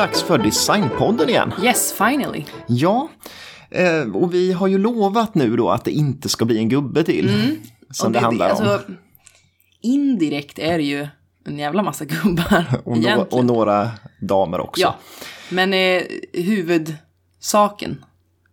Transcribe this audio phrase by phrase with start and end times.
[0.00, 1.52] Det dags för Designpodden igen.
[1.62, 2.44] Yes, finally.
[2.66, 3.08] Ja,
[3.70, 7.04] eh, och vi har ju lovat nu då att det inte ska bli en gubbe
[7.04, 7.56] till.
[7.90, 8.52] Som Och det, handlar om.
[8.52, 8.92] alltså,
[9.82, 11.08] Indirekt är det ju
[11.46, 13.90] en jävla massa gubbar Och, no och några
[14.20, 14.82] damer också.
[14.82, 14.96] Ja,
[15.48, 18.04] men eh, huvudsaken,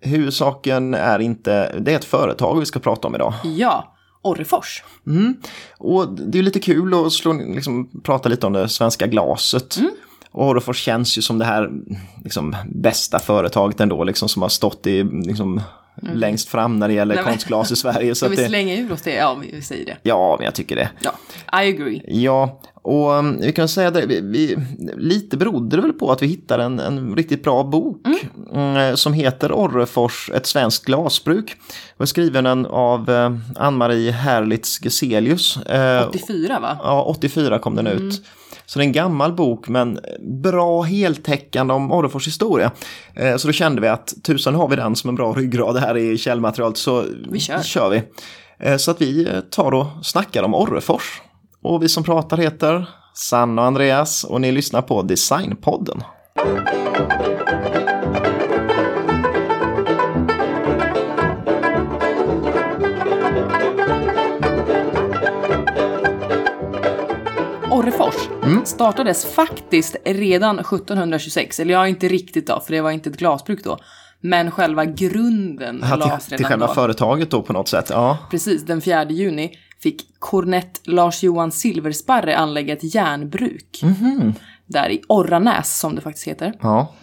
[0.02, 3.34] Huvudsaken är inte, det är ett företag vi ska prata om idag.
[3.44, 4.84] ja, Orrefors.
[5.78, 9.78] Och det är lite kul att slå, liksom, prata lite om det svenska glaset.
[9.78, 9.92] Mm.
[10.32, 11.70] Och Orrefors känns ju som det här
[12.24, 15.62] liksom, bästa företaget ändå, liksom, som har stått i, liksom,
[16.02, 17.26] längst fram när det gäller Mm.
[17.26, 18.16] Nej, konstglas i Sverige.
[18.16, 19.14] Så Ska vi slänga ur oss det?
[19.14, 19.98] Ja, vi säger det.
[20.04, 20.90] ja, men jag tycker det.
[21.00, 21.12] Ja,
[21.62, 22.02] I agree.
[22.08, 24.58] Ja, och um, vi kan säga det, vi, vi,
[24.98, 28.02] lite berodde det väl på att vi hittade en, en riktigt bra bok
[28.54, 31.56] mm, som heter Orrefors, ett svenskt glasbruk.
[31.98, 35.58] Och är skriven en av eh, Ann-Marie Herlitz Geselius.
[35.58, 36.78] Eh, 84 va?
[36.84, 38.22] Ja, 84 kom den ut.
[38.70, 40.00] Så det är en gammal bok men
[40.44, 42.72] bra heltäckande om Orrefors historia.
[43.16, 45.98] Eh, Så då kände vi att tusan har vi den som en bra ryggrad här
[45.98, 47.62] i källmaterialet så Vi kör.
[47.64, 48.04] kör vi.
[48.60, 51.22] Eh, Så att vi eh, tar och snackar om Orrefors.
[51.64, 56.02] Och vi som pratar heter Sanna och Andreas och ni lyssnar på Designpodden.
[68.52, 68.66] Mm.
[68.66, 73.64] startades faktiskt redan 1726, eller ja, inte riktigt då, för det var inte ett glasbruk
[73.64, 73.78] då.
[74.22, 76.74] Men själva grunden Ja, lades till, till redan själva då.
[76.74, 77.88] företaget då på något sätt.
[77.90, 83.80] Ja, Precis, den 4 juni fick kornett Lars-Johan Silversparre anlägga ett järnbruk.
[83.84, 84.34] Mhm.
[84.66, 86.54] Där i Orranäs, som det faktiskt heter.
[86.62, 86.94] ja.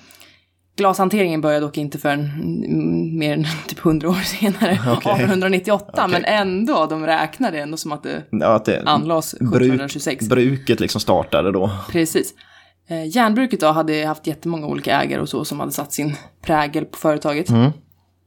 [0.76, 6.06] Glashanteringen började dock inte förrän mer än typ 100 år senare, 1898.
[6.06, 10.28] Men ändå, de räknade ändå som att det ja att det, anlades bruk, 1726.
[10.28, 11.70] bruket liksom startade då.
[11.90, 12.34] Precis.
[12.88, 16.84] Eh, järnbruket då hade haft jättemånga olika ägare och så som hade satt sin prägel
[16.84, 17.48] på företaget.
[17.48, 17.64] Mm.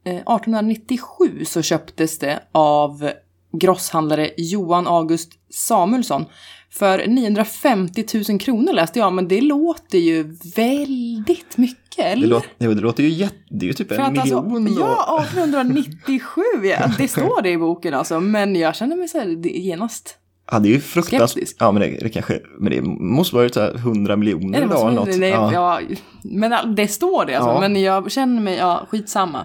[0.04, 3.10] Eh, 1897 så köptes det av
[3.52, 6.24] grosshandlare Johan August Samuelsson
[6.70, 12.26] för 950 000 kronor läste jag, men det låter ju väldigt mycket, Det eller?
[12.26, 14.64] låter, det låter ju jätte, det är ju typ en att alltså, miljon.
[14.74, 14.80] då.
[14.80, 19.26] ja, 1897, ja, det står det i boken alltså, men jag känner mig så här
[19.26, 20.16] det- genast.
[20.50, 21.30] Ja, det är ju fruktansvärt.
[21.30, 21.56] Skeptisk.
[21.60, 24.90] Ja, men det, det kanske, men det måste vara så här 100 miljoner det eller
[24.90, 25.16] något.
[25.18, 25.52] nej, ja.
[25.52, 25.80] ja.
[26.22, 27.50] men det står det alltså.
[27.50, 27.60] Ja.
[27.60, 29.44] Men jag känner mig, ja, skitsamma.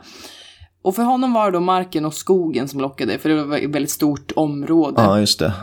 [0.82, 3.70] Och för honom var det då marken och skogen som lockade, för det var ett
[3.76, 5.02] väldigt stort område.
[5.02, 5.54] ja, just det.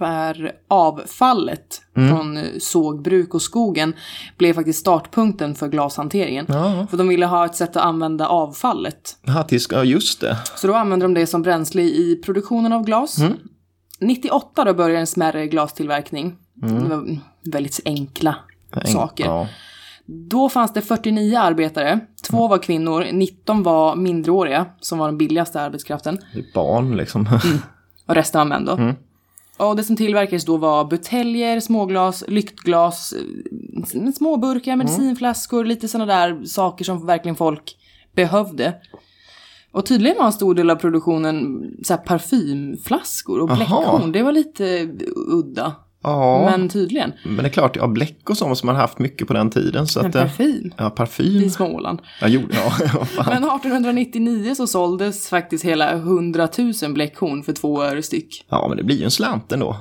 [0.00, 2.08] För avfallet Mm.
[2.16, 3.94] från eh, sågbruk och skogen
[4.38, 6.46] blev faktiskt startpunkten för glashanteringen.
[6.48, 9.16] Ja, För de ville ha ett sätt att använda avfallet.
[9.70, 10.36] ja, just det.
[10.56, 13.18] Så då använde de det som bränsle i produktionen av glas.
[13.18, 13.32] Mm.
[14.00, 16.36] 98 då började en smärre glastillverkning.
[16.54, 17.18] Det var
[17.52, 18.34] väldigt enkla
[18.86, 19.24] saker.
[19.24, 19.36] Mm.
[19.36, 19.46] Ja.
[20.06, 22.00] Då fanns det 49 arbetare.
[22.30, 26.18] Två var kvinnor, 19 var minderåriga, som var den billigaste arbetskraften.
[26.34, 27.28] Det är barn liksom.
[28.06, 28.72] Och resten var män då.
[28.72, 28.94] Mm.
[29.68, 34.78] Och det som tillverkades då var buteljer, småglas, lyktglas, eh, småburkar, Mm.
[34.86, 37.76] medicinflaskor, lite sådana där saker som verkligen folk
[38.14, 38.74] behövde.
[39.72, 44.12] Och tydligen var en stor del av produktionen så här parfymflaskor och bläckhorn.
[44.12, 45.72] Det var lite udda.
[46.02, 46.60] Ja, men...
[46.60, 47.12] Men tydligen.
[47.36, 49.86] det är klart, ja, bläck och sånt som man haft mycket på den tiden.
[49.86, 51.42] Så En att, parfym ja, parfym.
[51.42, 51.98] i Småland.
[52.20, 52.72] Ja, jo, ja.
[53.26, 56.48] Men 1899 så såldes faktiskt hela 100
[56.82, 58.44] 000 bläckhorn för två öre styck.
[58.48, 59.76] ja, men det blir ju en slant ändå.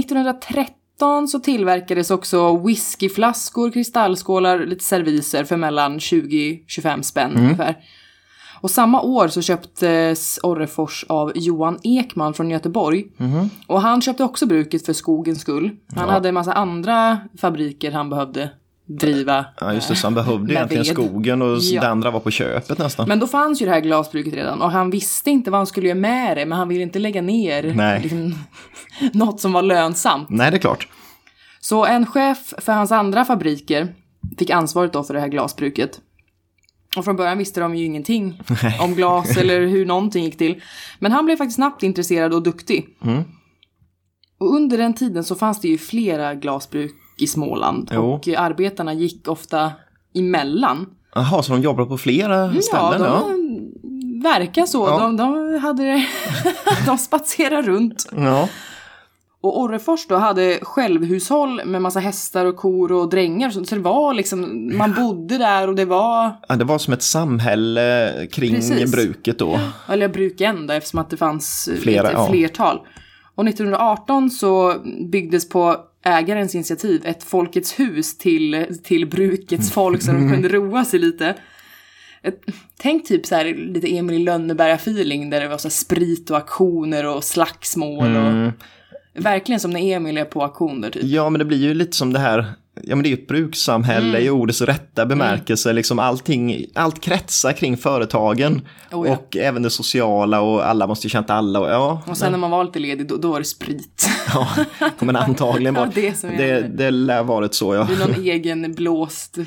[0.00, 7.44] 1913 så tillverkades också whiskyflaskor, kristallskålar, lite serviser för mellan 20-25 spänn Mm.
[7.44, 7.76] ungefär.
[8.60, 13.04] Och samma år så köptes Orrefors av Johan Ekman från Göteborg.
[13.16, 13.50] Mhm.
[13.66, 15.70] Och han köpte också bruket för skogens skull.
[15.96, 18.50] Han hade en massa andra fabriker han behövde
[18.88, 19.44] driva.
[19.60, 20.92] Ja, just det, så han behövde egentligen ved.
[20.94, 21.80] skogen och Ja.
[21.80, 23.08] det andra var på köpet nästan.
[23.08, 25.88] Men då fanns ju det här glasbruket redan och han visste inte vad han skulle
[25.88, 28.00] göra med det men han ville inte lägga ner Nej.
[28.02, 28.34] Liksom,
[29.12, 30.28] något som var lönsamt.
[30.30, 30.88] Nej, det är klart.
[31.60, 33.94] Så en chef för hans andra fabriker
[34.38, 36.00] fick ansvaret då för det här glasbruket.
[36.96, 38.40] Och från början visste de ju ingenting
[38.80, 40.62] om glas eller hur någonting gick till.
[40.98, 42.86] Men han blev faktiskt snabbt intresserad och duktig.
[43.04, 43.22] Mm.
[44.38, 47.90] Och under den tiden så fanns det ju flera glasbruk i Småland.
[47.94, 48.12] Jo.
[48.12, 49.72] Och arbetarna gick ofta
[50.14, 50.86] emellan.
[51.14, 52.62] Jaha, så de jobbar på flera ställen?
[52.70, 54.86] ja, Ja, de verkar så.
[54.86, 54.98] Ja.
[54.98, 56.06] De, de, hade,
[56.86, 58.06] de spatserade runt.
[58.16, 58.48] ja.
[59.46, 63.50] Och Orrefors då hade självhushåll med massa hästar och kor och drängar.
[63.50, 67.02] Så det var liksom, man bodde där och det var, Ja, det var som ett
[67.02, 68.92] samhälle kring Precis.
[68.92, 69.60] bruket då.
[69.88, 72.28] eller bruken då eftersom att det fanns Flera, lite ja.
[72.28, 72.80] flertal.
[73.34, 74.74] Och 1918 så
[75.10, 80.84] byggdes på ägarens initiativ ett Folkets hus till, till brukets folk så de kunde roa
[80.84, 81.34] sig lite.
[82.22, 82.40] Ett,
[82.78, 87.06] tänk typ så här lite Emil i Lönneberga-feeling där det var så sprit och aktioner
[87.06, 88.52] och slagsmål och
[89.16, 91.02] verkligen som när Emil är på auktion där typ.
[91.04, 92.52] Ja, men det blir ju lite som det här,
[92.82, 97.52] ja men det är ju ett brukssamhälle i ordets rätta bemärkelse, liksom allting, allt kretsar
[97.52, 98.60] kring företagen.
[98.92, 99.12] Oh ja.
[99.12, 102.02] Och även det sociala och alla måste ju känna alla och ja.
[102.06, 104.08] Och sen när man var lite ledig då, då var det sprit.
[104.34, 104.48] ja
[105.00, 107.88] men antagligen var Ja, det det, det lär varit så ja.
[107.88, 109.38] Det är någon egen blåst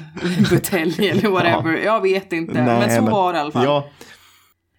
[0.50, 1.78] butelj eller whatever.
[1.86, 2.54] Jag vet inte.
[2.54, 3.66] men så var det i alla fall.
[3.66, 3.90] Ja,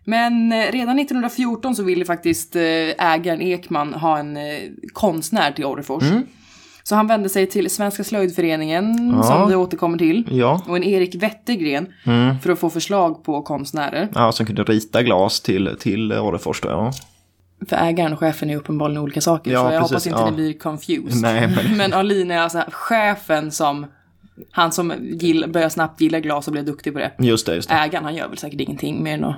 [0.05, 2.63] Men eh, redan 1914 så ville faktiskt eh,
[3.13, 4.43] ägaren Ekman ha en eh,
[4.93, 6.05] konstnär till Orrefors.
[6.83, 9.23] Så han vände sig till Svenska slöjdföreningen, Ja.
[9.23, 10.63] som vi återkommer till, ja.
[10.69, 11.87] och en Erik Wettergren
[12.43, 14.09] för att få förslag på konstnärer.
[14.15, 16.93] ja, som kunde rita glas till, till Orrefors då, ja.
[17.69, 20.31] För ägaren och chefen är uppenbarligen olika saker, Ja, så jag precis, hoppas inte ja.
[20.31, 21.23] ni blir confused.
[21.23, 23.87] Nej, men- men Alin är alltså chefen som,
[24.51, 27.11] han som gill, börjar snabbt gilla glas och blir duktig på det.
[27.19, 27.75] Just det, just det.
[27.75, 29.37] Ägaren, han gör väl säkert ingenting mer än att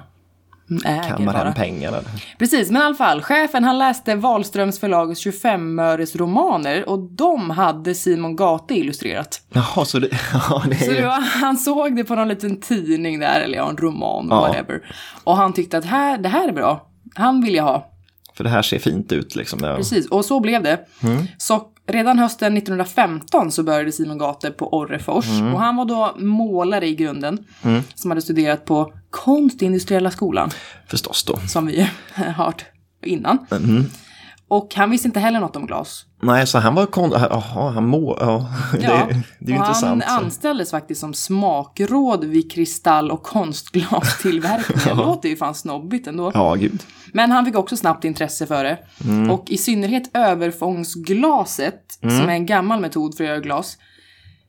[0.84, 1.44] äga Kammar bara.
[1.44, 1.98] hem pengarna.
[2.38, 7.94] Precis, men i alla fall, chefen han läste Wahlströms förlagets 25-öres romaner och de hade
[7.94, 9.42] Simon Gate illustrerat.
[9.52, 11.06] Jaha, så det, ja, det Så är det ju...
[11.06, 14.40] var, han såg det på någon liten tidning där, eller ja, en roman, Ja.
[14.40, 14.80] whatever.
[15.24, 16.86] Och han tyckte att här, det här är bra.
[17.14, 17.88] Han vill jag ha.
[18.36, 19.58] För det här ser fint ut liksom.
[19.62, 19.76] Ja.
[19.76, 20.78] Precis, och så blev det.
[21.38, 25.26] Så redan hösten 1915 så började Simon Gate på Orrefors.
[25.54, 27.38] Och han var då målare i grunden.
[27.94, 30.50] Som hade studerat på Konstindustriella skolan.
[30.88, 31.36] Förstås då.
[31.48, 32.64] som vi hört
[33.04, 33.46] innan.
[34.54, 36.04] Och han visste inte heller något om glas.
[36.22, 37.10] Nej, så han var kon...
[37.10, 38.18] Jaha, han må...
[38.20, 39.08] Ja, det, Ja,
[39.38, 40.04] det är ju intressant.
[40.04, 44.78] Han anställdes faktiskt som smakråd vid kristall och konstglastillverkning.
[44.84, 46.30] Det låter ju fan snobbigt ändå.
[46.34, 46.82] Ja, gud.
[47.12, 48.78] Men han fick också snabbt intresse för det.
[49.04, 49.30] Mm.
[49.30, 52.18] Och i synnerhet överfångsglaset, Mm.
[52.18, 53.78] som är en gammal metod för att göra glas.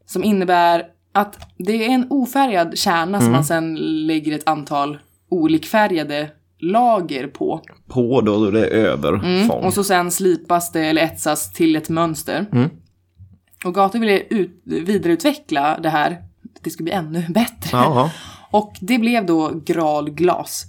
[0.05, 0.83] Som innebär
[1.13, 3.21] att det är en ofärgad kärna Mm.
[3.21, 3.75] som man sen
[4.07, 4.97] lägger ett antal
[5.31, 6.29] olikfärgade
[6.71, 7.61] lager på.
[7.87, 9.29] På då, då det är överfång.
[9.29, 12.45] Mm, Och så sen slipas det eller etsas till ett mönster.
[12.51, 12.69] Mm.
[13.65, 16.17] Och Gate ville ut, vidareutveckla det här.
[16.61, 17.69] Det skulle bli ännu bättre.
[17.71, 18.11] Ja,
[18.51, 20.65] Och det blev då gralglas.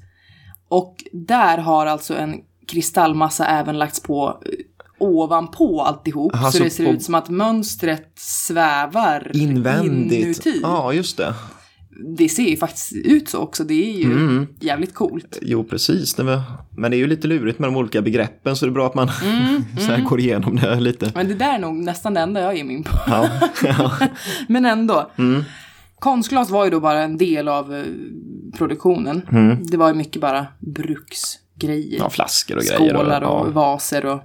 [0.69, 4.51] Och där har alltså en kristallmassa även lagts på eh,
[4.99, 6.35] ovanpå alltihop.
[6.35, 10.47] Aha, så så det ser ut som att mönstret svävar invändigt.
[10.47, 10.61] inuti.
[10.63, 11.35] Ja, just det.
[12.17, 13.65] Det ser ju faktiskt ut så också.
[13.65, 14.47] Det är ju Mm.
[14.61, 15.39] jävligt coolt.
[15.43, 16.17] Jo, precis.
[16.71, 18.95] Men det är ju lite lurigt med de olika begreppen så det är bra att
[18.95, 21.13] man Mm, så här går igenom det lite.
[21.15, 22.91] Men det där är nog nästan det enda jag ger mig in på.
[23.07, 23.29] Ja,
[23.65, 23.93] ja.
[24.49, 25.11] Men ändå.
[25.99, 27.85] Konstglas var ju då bara en del av eh,
[28.59, 29.23] produktionen.
[29.71, 31.99] Det var ju mycket bara bruksgrejer.
[31.99, 32.79] ja flaskor och grejer.
[32.95, 34.21] Skålar och ja, vaser och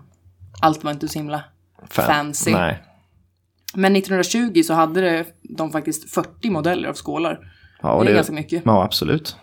[0.62, 1.44] allt var inte så himla
[1.90, 2.52] fan- fancy.
[2.52, 2.84] Nej.
[3.76, 7.40] Men 1920 så hade det, de faktiskt 40 modeller av skålar.
[7.82, 8.62] Ja, det är ganska mycket.
[8.66, 9.36] Ja, absolut.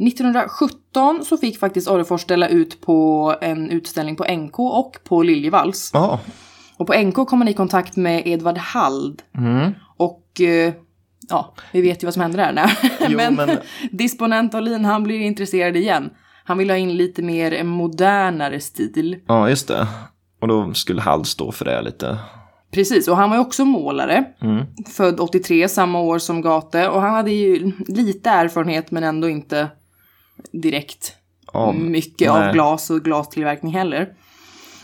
[0.00, 5.90] 1917 så fick faktiskt Orrefors ställa ut på en utställning på NK och på Liljevalchs.
[5.94, 6.20] Ja,
[6.76, 9.22] Och på NK kom man i kontakt med Edvard Hald.
[9.36, 9.72] Mm.
[9.96, 10.72] Och eh,
[11.28, 12.52] ja, vi vet ju vad som hände där.
[12.52, 12.70] Nej.
[13.08, 13.58] Jo, men, men-
[13.90, 16.10] disponent Olin, han blir intresserad igen.
[16.44, 19.16] Han vill ha in lite mer modernare stil.
[19.28, 19.86] ja, just det.
[20.40, 22.18] Och då skulle Hall stå för det lite.
[22.70, 24.24] Precis, och han var ju också målare.
[24.40, 24.64] Mm.
[24.86, 26.88] Född 83, samma år som Gate.
[26.88, 29.68] Och han hade ju lite erfarenhet men ändå inte
[30.52, 31.14] direkt
[31.52, 32.48] Ja, mycket nej.
[32.48, 34.08] av glas och glastillverkning heller.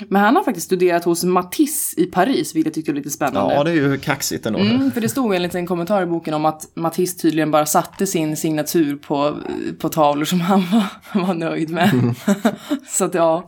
[0.08, 3.54] Men han har faktiskt studerat hos Matisse i Paris, vilket jag tyckte var lite spännande.
[3.54, 4.58] Ja, det är ju kaxigt ändå.
[4.58, 8.06] Mm, för det stod en liten kommentar i boken om att Matisse tydligen bara satte
[8.06, 9.36] sin signatur på,
[9.78, 10.84] på tavlor som han var,
[11.26, 11.92] var nöjd med.
[11.92, 12.14] Mm.
[12.88, 13.44] Så att ja,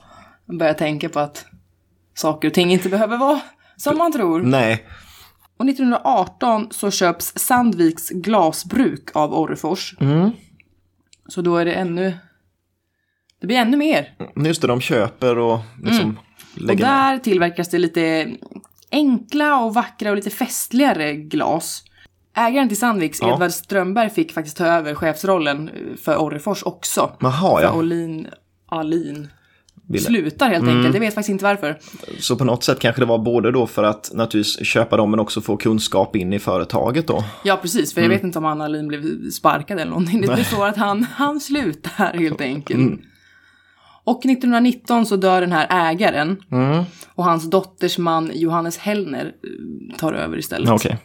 [0.47, 1.47] jag börjar tänka på att
[2.15, 3.41] saker och ting inte behöver vara
[3.77, 4.41] som man tror.
[4.43, 4.85] Nej,
[5.57, 9.95] Och 1918 så köps Sandviks glasbruk av Orrefors.
[10.01, 10.31] Mm.
[11.29, 12.15] Så då är det ännu...
[13.41, 14.15] Det blir ännu mer.
[14.37, 16.17] just det, de köper och liksom Mm.
[16.55, 16.93] Och lägger med.
[16.95, 18.31] där tillverkas det lite
[18.91, 21.83] enkla och vackra och lite festligare glas.
[22.37, 23.35] Ägaren till Sandviks, Ja.
[23.35, 25.71] Edvard Strömberg, fick faktiskt ta över chefsrollen
[26.03, 27.17] för Orrefors också.
[27.21, 27.73] Jaha, För ja.
[27.73, 28.29] Olin,
[28.67, 29.29] Alin
[29.89, 30.05] Ville.
[30.05, 30.77] slutar helt Mm.
[30.77, 30.95] enkelt.
[30.95, 31.79] Jag vet faktiskt inte varför.
[32.21, 35.21] Så på något sätt kanske det var både då för att naturligtvis köpa dem men
[35.21, 37.25] också få kunskap in i företaget då.
[37.45, 37.95] Ja, precis.
[37.95, 38.17] För jag Mm.
[38.17, 40.21] vet inte om Anna Alin blev sparkad eller någonting.
[40.21, 42.81] Det står att han, han slutar helt enkelt.
[42.81, 42.99] Mm.
[44.05, 46.37] Och 1919 så dör den här ägaren.
[46.53, 46.85] Mm.
[47.15, 50.71] Och hans dotters man Johannes Hellner eh, tar över istället.
[50.71, 50.99] Okej.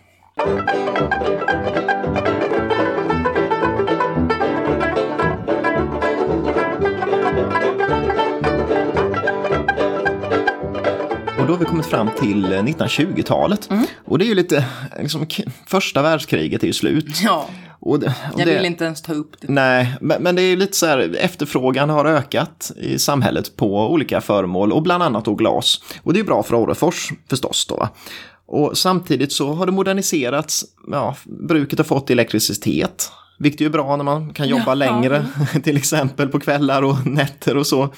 [11.51, 13.69] Då vi kommit fram till 1920-talet.
[13.69, 13.85] Mm.
[14.05, 14.65] Och det är ju lite,
[14.99, 15.27] liksom,
[15.67, 17.21] första världskriget är ju slut.
[17.23, 17.49] Ja.
[17.79, 19.47] Och det, och jag vill inte ens ta upp det.
[19.49, 24.21] Nej, men, men, det är lite så här, efterfrågan har ökat i samhället på olika
[24.21, 25.81] föremål och bland annat då glas.
[26.03, 27.89] Och det är bra för Orrefors förstås då.
[28.45, 33.11] Och samtidigt så har det moderniserats, ja, bruket har fått elektricitet.
[33.39, 34.73] Vilket är ju bra när man kan jobba ja.
[34.73, 35.25] längre,
[35.63, 37.89] till exempel på kvällar och nätter och så.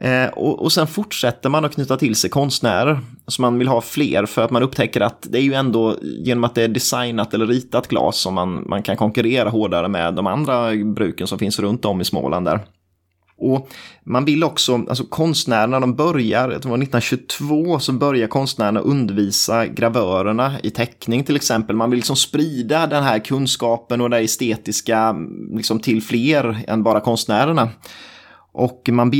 [0.00, 3.00] Eh, och, och sen fortsätter man att knyta till sig konstnärer.
[3.26, 6.44] Så man vill ha fler för att man upptäcker att det är ju ändå genom
[6.44, 10.26] att det är designat eller ritat glas som man, man kan konkurrera hårdare med de
[10.26, 12.60] andra bruken som finns runt om i Småland där.
[13.38, 13.68] Och
[14.04, 20.52] man vill också, alltså konstnärerna de börjar, det var 1922 så börjar konstnärerna undervisa gravörerna
[20.62, 21.76] i teckning till exempel.
[21.76, 25.16] Man vill liksom sprida den här kunskapen och det estetiska
[25.54, 27.68] liksom till fler än bara konstnärerna.
[28.58, 29.10] Och man,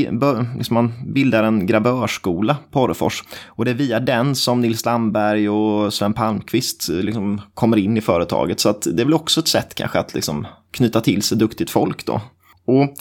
[0.57, 3.23] liksom man bildar en gravörskola på Orrefors.
[3.45, 7.97] Och det är via den som Nils Damberg och Sven Palmqvist eh, liksom kommer in
[7.97, 8.59] i företaget.
[8.59, 11.69] Så att det är väl också ett sätt kanske att liksom knyta till sig duktigt
[11.69, 12.21] folk då.
[12.65, 12.93] Och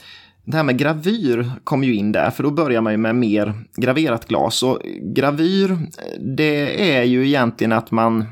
[0.44, 3.54] det här med gravyr kom ju in där, för då börjar man ju med mer
[3.76, 4.62] graverat glas.
[4.62, 8.24] Och gravyr, eh, det är ju egentligen att man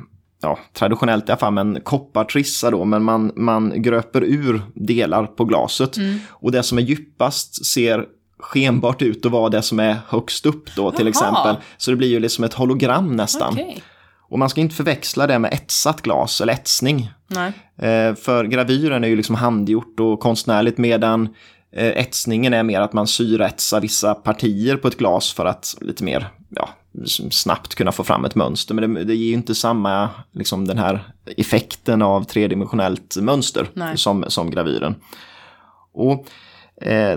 [0.45, 5.27] ja, traditionellt i alla fall med en koppartrissa då, men man, man gröper ur delar
[5.27, 5.97] på glaset.
[5.97, 6.19] Mm.
[6.31, 8.05] Och det som är djupast ser
[8.39, 11.09] skenbart ut att vara det som är högst upp då till Jaha.
[11.09, 11.57] exempel.
[11.77, 13.53] Så det blir ju liksom ett hologram nästan.
[13.53, 13.81] Okay.
[14.29, 17.11] Och man ska inte förväxla det med etsat glas eller etsning.
[17.77, 21.29] Eh, för gravyren är ju liksom handgjort och konstnärligt medan
[21.77, 26.05] eh, etsningen är mer att man syretsar vissa partier på ett glas för att lite
[26.05, 26.69] mer ja,
[27.31, 28.75] snabbt kunna få fram ett mönster.
[28.75, 31.05] Men det, det ger ju inte samma, liksom den här
[31.37, 34.95] effekten av tredimensionellt mönster som, som gravyren.
[35.93, 36.27] Och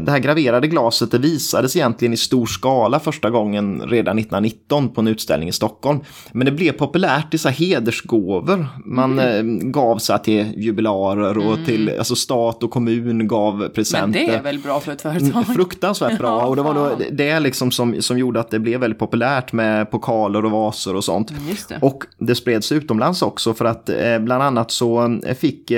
[0.01, 5.01] det här graverade glaset det visades egentligen i stor skala första gången redan 1919 på
[5.01, 5.99] en utställning i Stockholm.
[6.31, 8.67] Men det blev populärt i så hedersgåvor.
[8.85, 9.59] Man mm.
[9.59, 11.65] Eh, gav så till jubilarer och mm.
[11.65, 14.19] till alltså stat och kommun gav presenter.
[14.19, 15.31] Men det är väl bra för ett företag?
[15.31, 18.79] Mm, fruktansvärt bra och det var då det liksom som, som gjorde att det blev
[18.79, 21.31] väldigt populärt med pokaler och vaser och sånt.
[21.31, 21.79] Mm, det.
[21.81, 25.71] Och det spreds utomlands också för att eh, bland annat så fick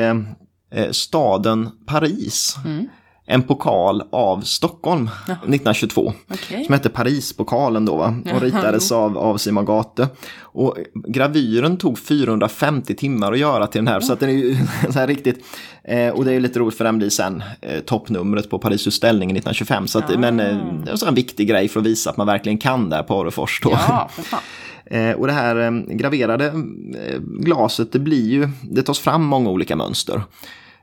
[0.92, 2.88] staden Paris mm
[3.32, 5.34] en pokal av Stockholm ja.
[5.34, 6.14] 1922.
[6.30, 6.66] Okay.
[6.66, 8.16] Som hette Parispokalen då va?
[8.34, 10.08] och ritades av, av Simon Gate.
[10.42, 14.58] Och gravyren tog 450 timmar att göra till den här, så att den är ju
[14.90, 15.46] så här riktigt.
[15.84, 19.88] Eh, och det är lite roligt för den blir sen eh, toppnumret på Parisutställningen 1925.
[19.88, 20.20] Så att, ja.
[20.20, 23.04] Men eh, det är en viktig grej för att visa att man verkligen kan där
[23.04, 23.62] på Orrefors.
[23.64, 24.42] Ja, för fan.
[24.86, 29.50] Eh, och det här eh, graverade eh, glaset, det blir ju, det tas fram många
[29.50, 30.22] olika mönster.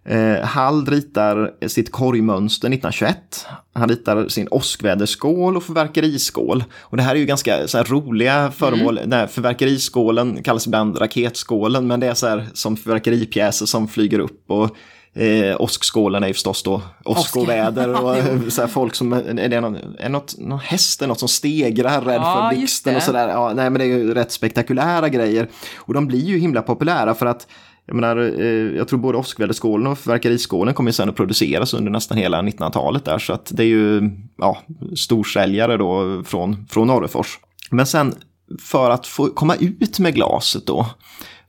[0.09, 3.47] Eh, Hall ritar sitt korgmönster 1921.
[3.75, 6.65] Han ritar sin åskväderskål och fyrverkeriskål.
[6.81, 8.99] Och det här är ju ganska så här, roliga föremål.
[8.99, 9.11] Mm.
[9.11, 14.51] Den fyrverkeriskålen kallas ibland raketskålen, men det är så här som fyrverkeripjäser som flyger upp.
[14.51, 14.77] och
[15.19, 17.43] Eh, åskskålen är ju förstås då åsk och
[18.49, 22.21] så här, folk som, är det någon, är något, någon häst något som stegrar rädd
[22.21, 23.29] ja, för blixten och sådär.
[23.29, 25.49] Ja, nej men det är ju rätt spektakulära grejer.
[25.77, 27.47] Och de blir ju himla populära för att
[27.87, 32.19] jag menar, eh, jag tror både åskväderskålen och fyrverkeriskålen kommer sen att produceras under nästan
[32.19, 33.19] hela 1900-talet där.
[33.19, 34.59] Så att det är ju ja,
[34.97, 37.39] storsäljare då från, från Orrefors.
[37.71, 38.15] Men sen
[38.61, 40.87] för att få komma ut med glaset då,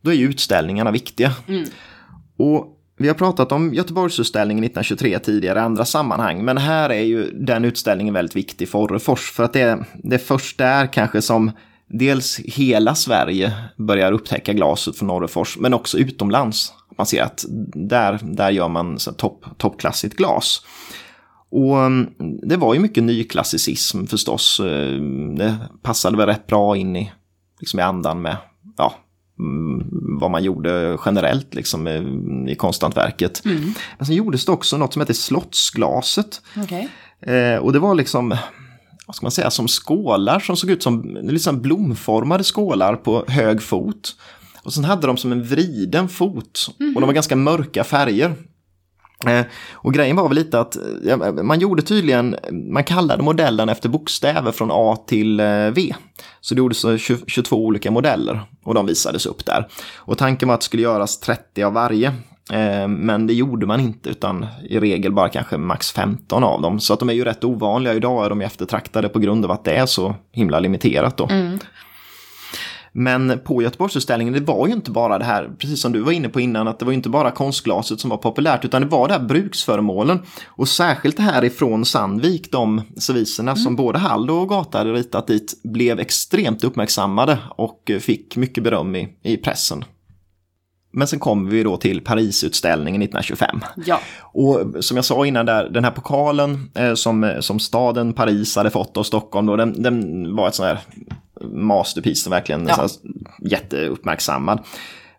[0.01, 1.31] då är ju utställningarna viktiga.
[1.47, 1.65] Mm.
[2.37, 7.31] Och vi har pratat om Göteborgsutställningen 1923 tidigare i andra sammanhang, men här är ju
[7.31, 11.21] den utställningen väldigt viktig för Orrefors, för att det är, det är först där kanske
[11.21, 11.51] som
[11.89, 16.73] dels hela Sverige börjar upptäcka glaset från Orrefors, men också utomlands.
[16.97, 20.61] Man ser att där, där gör man topp, toppklassigt glas.
[21.49, 24.59] Och mm, det var ju mycket nyklassicism förstås.
[24.59, 25.01] Eh,
[25.37, 27.11] det passade väl rätt bra in i,
[27.59, 28.37] liksom i andan med
[28.77, 28.95] ja,
[29.39, 29.87] mm,
[30.19, 31.87] vad man gjorde generellt liksom,
[32.49, 33.45] i konsthantverket.
[33.45, 33.73] Mm.
[33.97, 36.41] Men sen gjordes det också något som heter Slottsglaset.
[36.63, 36.87] Okay.
[37.21, 38.37] Eh, och det var liksom
[39.07, 43.61] vad ska man säga, som skålar som såg ut som liksom blomformade skålar på hög
[43.61, 44.15] fot.
[44.63, 46.95] Och sen hade de som en vriden fot mm -hmm.
[46.95, 48.35] och de var ganska mörka färger.
[49.25, 52.35] Eh, och grejen var väl lite att ja, man gjorde tydligen,
[52.71, 55.95] man kallade modellen efter bokstäver från A till eh, V.
[56.41, 59.67] Så det gjordes 20, 22 olika modeller och de visades upp där.
[59.95, 62.13] Och tanken var att det skulle göras 30 av varje.
[62.51, 66.79] Eh, men det gjorde man inte utan i regel bara kanske max 15 av dem.
[66.79, 67.93] Så att de är ju rätt ovanliga.
[67.93, 71.27] Idag är de eftertraktade på grund av att det är så himla limiterat då.
[71.29, 71.59] Mm.
[72.91, 76.29] Men på Göteborgsutställningen, det var ju inte bara det här, precis som du var inne
[76.29, 79.13] på innan, att det var inte bara konstglaset som var populärt, utan det var det
[79.13, 80.19] här bruksföremålen.
[80.45, 83.63] Och särskilt det här ifrån Sandvik, de serviserna mm.
[83.63, 88.95] som både Hall och Gata hade ritat dit, blev extremt uppmärksammade och fick mycket beröm
[88.95, 89.83] i, i pressen.
[90.97, 93.61] Men sen kommer vi då till Parisutställningen 1925.
[93.85, 93.99] Ja.
[94.21, 98.69] Och som jag sa innan, där, den här pokalen eh, som, som staden Paris hade
[98.69, 100.79] fått av Stockholm, då, den, den var ett sånt här
[101.51, 102.87] masterpiece som verkligen ja.
[103.41, 104.59] jätteuppmärksammad.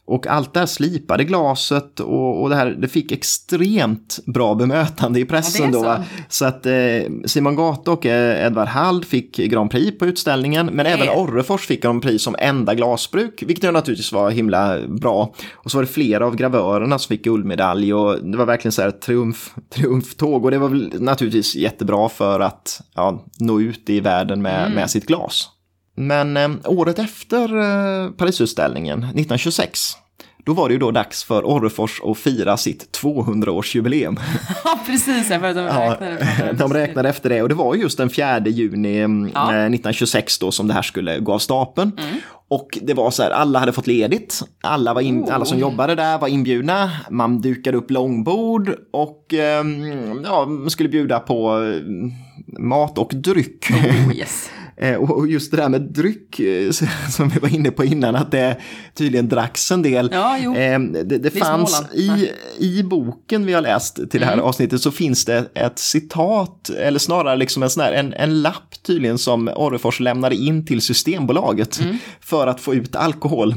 [0.08, 5.20] Och allt det här slipade glaset och, och det här, det fick extremt bra bemötande
[5.20, 5.72] i pressen.
[5.72, 5.84] Ja, så.
[5.84, 6.72] Då, så att eh,
[7.24, 10.92] Simon Gata och eh, Edvard Hald fick Grand Prix på utställningen, men Nej.
[10.92, 15.34] även Orrefors fick Grand Prix som enda glasbruk, vilket naturligtvis var himla bra.
[15.54, 18.82] Och så var det flera av gravörerna som fick guldmedalj och det var verkligen så
[18.82, 24.00] här triumf, triumftåg och det var väl naturligtvis jättebra för att ja, nå ut i
[24.00, 24.72] världen med, mm.
[24.72, 25.50] med sitt glas.
[25.98, 29.80] Men eh, året efter eh, Parisutställningen, 1926,
[30.44, 34.18] då var det ju då dags för Orrefors att fira sitt 200-årsjubileum.
[34.64, 35.28] Ja, precis.
[35.28, 38.38] För att de räknade, ja, de räknade efter det och det var just den 4
[38.46, 39.50] juni mm, ja.
[39.50, 41.92] 1926 då som det här skulle gå av stapeln.
[41.98, 42.16] Mm.
[42.48, 45.34] Och det var så här, alla hade fått ledigt, alla, var in, oh.
[45.34, 51.20] alla som jobbade där var inbjudna, man dukade upp långbord och um, ja, skulle bjuda
[51.20, 52.12] på mm,
[52.58, 53.70] mat och dryck.
[53.70, 54.50] Oh, yes.
[54.80, 56.70] Eh, och just det där med dryck eh,
[57.10, 58.56] som vi var inne på innan, att det
[58.94, 60.08] tydligen dracks en del.
[60.12, 60.38] Ja.
[60.38, 64.44] Eh, det, det, det fanns i, i boken vi har läst till det här mm.
[64.44, 68.74] avsnittet så finns det ett citat, eller snarare liksom en, sån här, en, en lapp
[68.86, 71.98] tydligen som Orrefors lämnade in till Systembolaget mm.
[72.20, 73.54] för att få ut alkohol.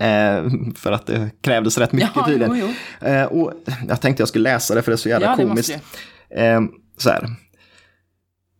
[0.00, 0.44] Eh,
[0.76, 2.58] för att det krävdes rätt mycket ja, tydligen.
[2.58, 2.68] Jo,
[3.00, 3.06] jo.
[3.08, 3.52] Eh, och
[3.88, 5.78] jag tänkte jag skulle läsa det för det är så jävla ja, komiskt.
[6.30, 6.60] Eh,
[6.96, 7.28] så här.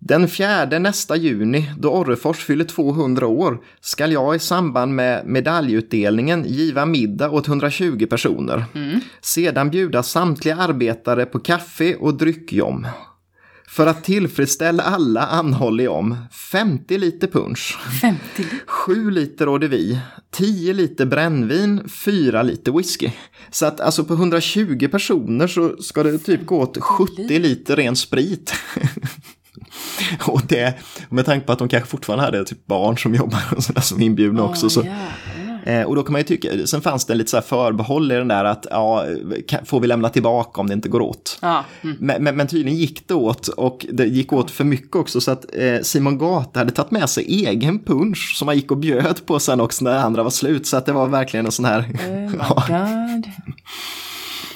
[0.08, 6.44] Den fjärde nästa juni, då Orrefors fyller 200 år, skall jag i samband med medaljutdelningen
[6.44, 8.64] giva middag åt 120 personer.
[8.74, 9.00] Mm.
[9.20, 12.86] Sedan bjuda samtliga arbetare på kaffe och dryckjom.
[13.68, 18.20] För att tillfredsställa alla anhåller jag om 50 liter punsch, 50.
[18.66, 23.10] 7 liter eau de vie, 10 liter brännvin, 4 liter whisky.
[23.50, 27.96] Så att alltså på 120 personer så ska det typ gå åt 70 liter ren
[27.96, 28.54] sprit.
[30.26, 30.74] Och det,
[31.08, 34.02] med tanke på att de kanske fortfarande hade typ barn som jobbar och sådär som
[34.02, 34.70] inbjudna också.
[34.70, 34.84] Så,
[35.64, 35.86] yeah.
[35.86, 38.28] och då kan man ju tycka, sen fanns det lite så här förbehåll i den
[38.28, 39.04] där att ja,
[39.64, 41.38] får vi lämna tillbaka om det inte går åt.
[41.42, 41.96] Ah, mm.
[42.00, 45.30] men, men, men, tydligen gick det åt och det gick åt för mycket också så
[45.30, 49.26] att eh, Simon Gata hade tagit med sig egen punch som han gick och bjöd
[49.26, 50.66] på sen också när andra var slut.
[50.66, 51.80] Så att det var verkligen en sån här...
[51.80, 53.26] Oh my god.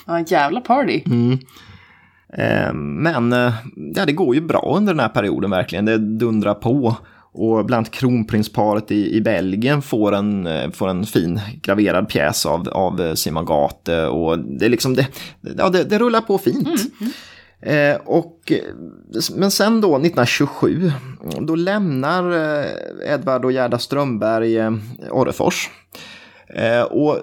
[0.06, 1.02] Ja, jävla party.
[1.06, 1.38] Mm.
[2.36, 3.54] Eh, men eh,
[3.94, 5.84] ja, det går ju bra under den här perioden verkligen.
[5.84, 6.96] Det dundrar på.
[7.34, 12.46] Och bland annat kronprinsparet i, i Belgien får en, eh, får en fin graverad pjäs
[12.46, 14.06] av, av Simon Gate.
[14.06, 15.06] Och det, liksom, det,
[15.58, 16.68] ja, det, det rullar på fint.
[16.68, 17.12] Mm, mm.
[17.64, 18.52] Eh, och,
[19.34, 20.92] men sen då 1927,
[21.40, 22.32] då lämnar
[23.06, 24.72] Edvard och Gerda Strömberg eh,
[25.10, 25.70] Orrefors.
[26.56, 27.18] Eh, och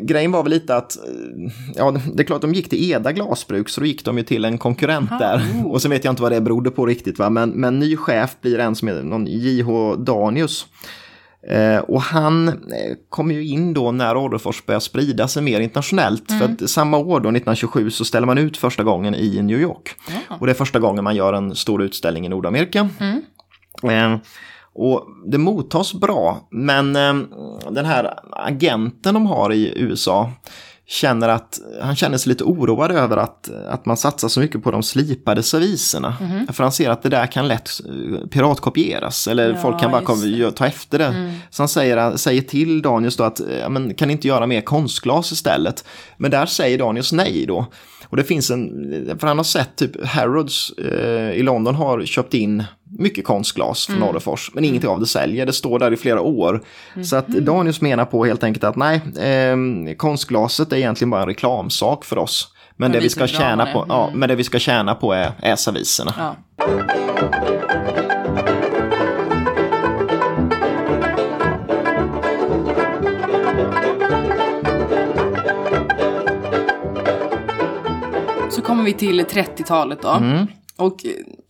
[0.00, 3.68] grejen var väl lite att, eh, ja det är klart de gick till Eda glasbruk
[3.68, 5.36] så då gick de ju till en konkurrent Aha, där.
[5.38, 5.66] Oh.
[5.66, 8.36] Och så vet jag inte vad det berodde på riktigt va, men, men ny chef
[8.40, 10.66] blir en som är någon JH Danius.
[11.48, 12.54] Eh, och han eh,
[13.08, 16.30] kom ju in då när Orrefors började sprida sig mer internationellt.
[16.30, 16.40] Mm.
[16.40, 19.94] För att samma år då, 1927, så ställer man ut första gången i New York.
[20.08, 20.36] Ja.
[20.40, 22.88] Och det är första gången man gör en stor utställning i Nordamerika.
[23.00, 23.22] Mm.
[24.76, 27.14] Eh, och det mottas bra, men eh,
[27.70, 30.30] den här agenten de har i USA
[30.88, 34.70] känner att han känner sig lite oroad över att, att man satsar så mycket på
[34.70, 36.16] de slipade serviserna.
[36.20, 36.46] Mm.
[36.46, 40.02] För han ser att det där kan lätt eh, piratkopieras eller ja, folk kan bara
[40.02, 41.04] komma, ta efter det.
[41.04, 41.34] Mm.
[41.50, 45.32] Så han säger, säger till Daniels då att ja, men, kan inte göra mer konstglas
[45.32, 45.84] istället?
[46.16, 47.66] Men där säger Daniels nej då.
[48.08, 52.34] Och det finns en, för han har sett typ Harrods eh, i London har köpt
[52.34, 52.64] in
[52.98, 54.08] mycket konstglas från mm.
[54.08, 55.46] Orrefors, men ingenting av det säljer.
[55.46, 56.64] Det står där i flera år.
[56.94, 57.04] Mm.
[57.04, 59.56] Så att Danius menar på helt enkelt att nej, eh,
[59.96, 62.52] konstglaset är egentligen bara en reklamsak för oss.
[62.78, 64.20] Men, det vi, ska tjäna på, ja, mm.
[64.20, 66.14] men det vi ska tjäna på är, är serviserna.
[66.18, 66.36] Ja.
[78.86, 80.10] Vi till 30-talet då.
[80.10, 80.46] Mm.
[80.76, 81.06] Och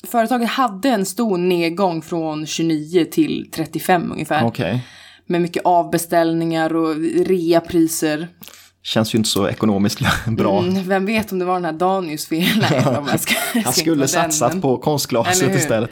[0.07, 4.45] företaget hade en stor nedgång från 29 till 35 ungefär.
[4.45, 4.79] Okay.
[5.27, 6.97] Med mycket avbeställningar och
[7.27, 8.29] reapriser.
[8.83, 10.63] Känns ju inte så ekonomiskt bra.
[10.63, 12.63] Mm, vem vet om det var den här Danius fel?
[13.65, 15.91] Han skulle satsat på konstglaset istället.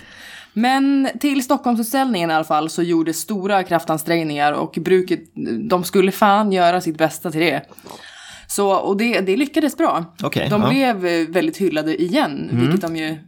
[0.52, 5.20] Men till Stockholmsutställningen i alla fall så gjordes stora kraftansträngningar och bruket,
[5.68, 7.62] de skulle fan göra sitt bästa till det.
[8.54, 10.04] Så, och det, det lyckades bra.
[10.22, 10.68] Okej, de ja.
[10.68, 13.18] blev eh, väldigt hyllade igen, vilket de ju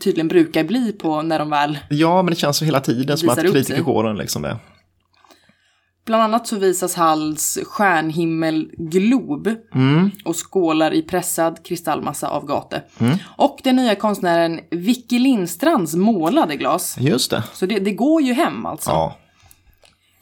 [0.00, 1.78] tydligen brukar bli på när de väl...
[1.90, 4.56] Ja, men det känns ju hela tiden som att kritikerkåren liksom är...
[6.06, 9.48] Bland annat så visas Halls stjärnhimmelglob
[10.24, 12.82] och skålar i pressad kristallmassa av gate.
[13.36, 16.96] Och den nya konstnären Vicky Lindstrands målade glas.
[17.00, 17.42] Just det.
[17.52, 18.90] Så det, det går ju hem alltså.
[18.90, 19.16] Ja.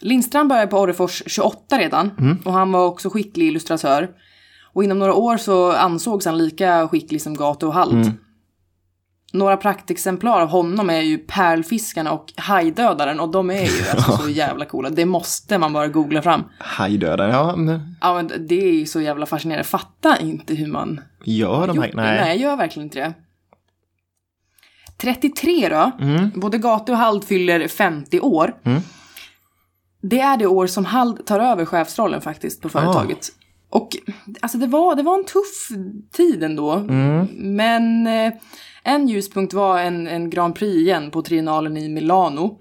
[0.01, 4.09] Lindstrand började på Orrefors 28 redan och han var också skicklig illustratör.
[4.73, 8.07] Och inom några år så ansågs han lika skicklig som Gate och Halt.
[9.33, 14.29] Några praktexemplar av honom är ju Pärlfiskarna och Hajdödaren och de är ju alltså så
[14.29, 14.91] jävla coola.
[14.91, 16.45] Det måste man bara googla fram.
[16.59, 17.57] Hajdödare, ja.
[17.57, 19.65] Men Ja men det är ju så jävla fascinerande.
[19.65, 21.89] Fatta inte hur man gör de här...
[21.89, 21.97] det.
[21.97, 23.15] Nej, jag gör verkligen inte det.
[24.97, 25.93] 33 då.
[26.35, 28.55] Både Gate och Hald fyller 50 år.
[30.01, 33.29] Det är det år som Hald tar över chefsrollen faktiskt på företaget.
[33.71, 33.89] Och
[34.41, 35.69] alltså det var, det var en tuff
[36.13, 36.79] tid ändå.
[37.31, 38.33] Men eh,
[38.83, 42.59] en ljuspunkt var en, en Grand Prix igen på triennalen i Milano.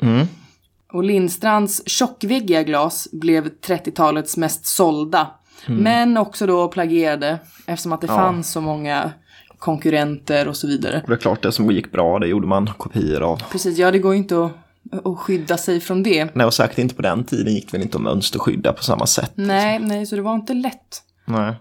[0.93, 5.27] Och Lindstrands tjockväggiga glas blev 30-talets mest sålda.
[5.65, 9.11] Men också då plagierade eftersom att det fanns så många
[9.59, 11.03] konkurrenter och så vidare.
[11.07, 13.41] Det är klart, det som gick bra, det gjorde man kopior av.
[13.51, 14.51] Precis, ja det går ju inte att,
[14.91, 16.35] att skydda sig från det.
[16.35, 19.05] Nej, och säkert inte på den tiden gick det väl inte att mönsterskydda på samma
[19.05, 19.31] sätt.
[19.35, 21.01] Nej, nej, så det var inte lätt.
[21.25, 21.55] Nej.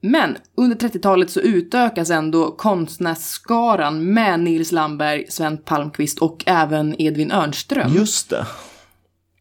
[0.00, 7.32] Men under 30-talet så utökas ändå konstnärsskaran med Nils Landberg, Sven Palmqvist och även Edvin
[7.32, 7.94] Örnström.
[7.94, 8.46] Just det.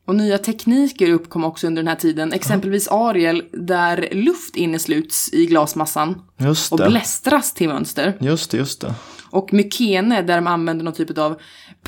[0.06, 5.45] Och nya tekniker uppkom också under den här tiden, exempelvis Ariel där luft innesluts i
[5.45, 6.89] glasmassan Just och det.
[6.89, 8.17] blästras till mönster.
[8.19, 8.93] Just det, just det.
[9.30, 11.39] Och Mykene där de använder någon typ av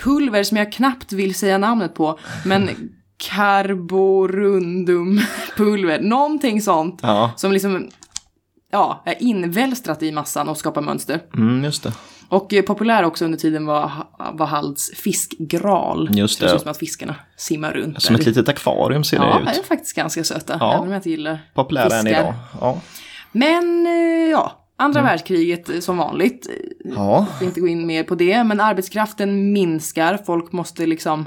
[0.03, 2.69] pulver som jag knappt vill säga namnet på, men
[3.17, 6.99] carborundumpulver, någonting sånt.
[7.03, 7.89] Ja, Som liksom,
[8.71, 11.21] ja, är invälstrat i massan och skapar mönster.
[11.33, 11.93] mm, just det.
[12.29, 13.91] Och eh, populär också under tiden var,
[14.33, 16.09] var Halls fiskgral.
[16.13, 16.49] Just Det det.
[16.49, 18.21] ser ut som att fiskarna simmar runt Som där.
[18.21, 19.57] ett litet akvarium ser Ja, det de ut.
[19.57, 20.57] är faktiskt ganska söta.
[20.59, 20.71] Ja.
[20.73, 22.21] Även om jag inte gillar Populära än fiskar.
[22.21, 22.33] idag.
[22.61, 22.81] Ja.
[23.31, 24.66] Men, eh, ja.
[24.79, 25.09] Andra Mm.
[25.09, 26.49] världskriget som vanligt.
[26.95, 27.25] Ja.
[27.29, 28.43] Jag ska inte gå in mer på det.
[28.43, 30.19] Men arbetskraften minskar.
[30.25, 31.25] Folk måste liksom...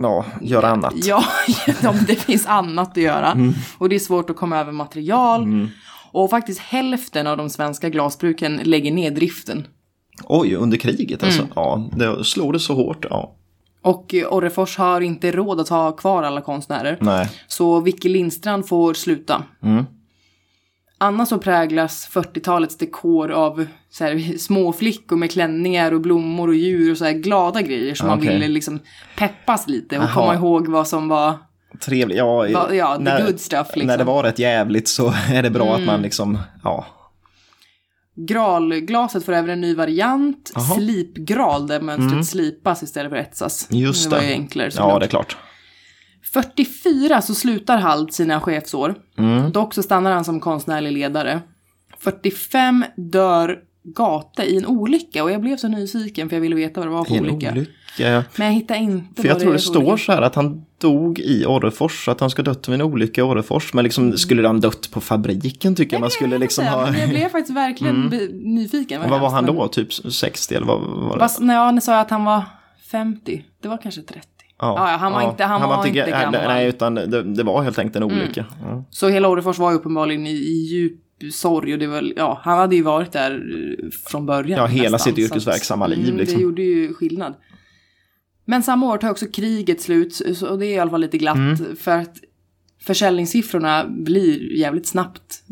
[0.00, 0.94] ja, göra annat.
[0.96, 1.24] Ja,
[1.82, 3.32] de, det finns annat att göra.
[3.32, 3.52] Mm.
[3.78, 5.68] Och det är svårt att komma över material.
[6.12, 9.66] Och faktiskt hälften av de svenska glasbruken lägger ner driften.
[10.24, 11.42] Oj, under kriget alltså.
[11.42, 11.52] Mm.
[11.54, 13.06] Ja, det slog det så hårt.
[13.10, 13.34] Ja.
[13.82, 16.98] Och eh, Orrefors har inte råd att ha kvar alla konstnärer.
[17.00, 17.30] Nej.
[17.46, 19.42] Så Vicky Lindstrand får sluta.
[19.62, 19.84] Mm.
[20.98, 26.54] Annars så präglas 40-talets dekor av så här, små flickor med klänningar och blommor och
[26.54, 28.34] djur och så här glada grejer som man Okej.
[28.34, 28.80] ville liksom
[29.16, 30.20] peppas lite och Aha.
[30.20, 31.34] komma ihåg vad som var
[31.80, 32.18] Trevligt.
[32.18, 33.86] Ja, Va- ja, the good stuff, liksom.
[33.86, 36.86] När det var rätt jävligt så är det bra att man liksom, ja.
[38.16, 40.64] Gralglaset får även en ny variant, Jaha.
[40.64, 40.76] Mm.
[40.76, 43.66] slipgral, där mönstret slipas istället för etsas.
[43.70, 44.16] Just det.
[44.16, 44.28] var det.
[44.28, 45.00] ju enklare Ja, såklart.
[45.00, 45.36] det är klart.
[46.34, 48.94] 44 så slutar Hald sina chefsår.
[49.18, 49.52] Mm.
[49.52, 51.40] Dock så stannar han som konstnärlig ledare.
[51.98, 53.58] 45 dör
[53.96, 56.92] Gate i en olycka och jag blev så nyfiken för jag ville veta vad det
[56.92, 57.52] var för En olycka.
[57.52, 58.24] olycka.
[58.36, 59.96] Men jag hittade inte För jag tror det för står olycka.
[59.96, 63.24] så här att han dog i Orrefors, att han ska dött av en olycka i
[63.24, 63.74] Orrefors.
[63.74, 66.80] Men liksom, skulle han dött på fabriken tycker jag man skulle liksom Jag ha...
[66.80, 69.10] inte, men Jag blev faktiskt verkligen be- nyfiken.
[69.10, 69.68] Vad var han då?
[69.68, 71.20] Typ 60 eller vad var det?
[71.20, 72.42] Fast när jag sa att han var
[72.90, 74.28] 50, det var kanske 30.
[74.58, 76.32] Ja, ja, han var inte- han var inte gammal.
[76.32, 78.46] Nej, utan det, det var helt enkelt en olycka.
[78.62, 78.84] Ja.
[78.90, 81.00] Så hela Orrefors var ju uppenbarligen i, i djup
[81.32, 84.58] sorg och det var, ja, han hade ju varit där eh, från början.
[84.60, 86.36] Ja, hela sitt så att- yrkesverksamma liv, Mm, liksom.
[86.38, 87.34] Det gjorde ju skillnad.
[88.44, 91.36] Men samma år tar också kriget slut, och det är i alla fall lite glatt.
[91.36, 91.76] Mm.
[91.76, 92.14] För att
[92.82, 95.42] försäljningssiffrorna blir jävligt snabbt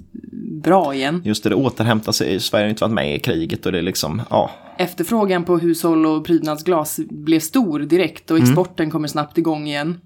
[0.62, 1.23] bra igen.
[1.25, 2.40] Just det, det återhämtar sig.
[2.40, 4.51] Sverige har inte varit med i kriget och det är liksom, ja.
[4.79, 10.01] Efterfrågan på hushåll och prydnadsglas blev stor direkt och exporten kommer snabbt igång igen.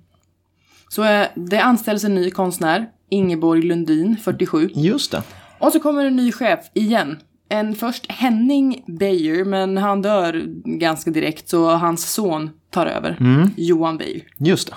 [0.88, 4.70] Så eh, det anställs en ny konstnär, Ingeborg Lundin, 47.
[4.74, 5.22] Just det.
[5.58, 7.16] Och så kommer en ny chef igen.
[7.48, 13.16] En först Henning Beijer, men han dör ganska direkt så hans son tar över.
[13.56, 14.22] Johan Beijer.
[14.38, 14.74] Just det.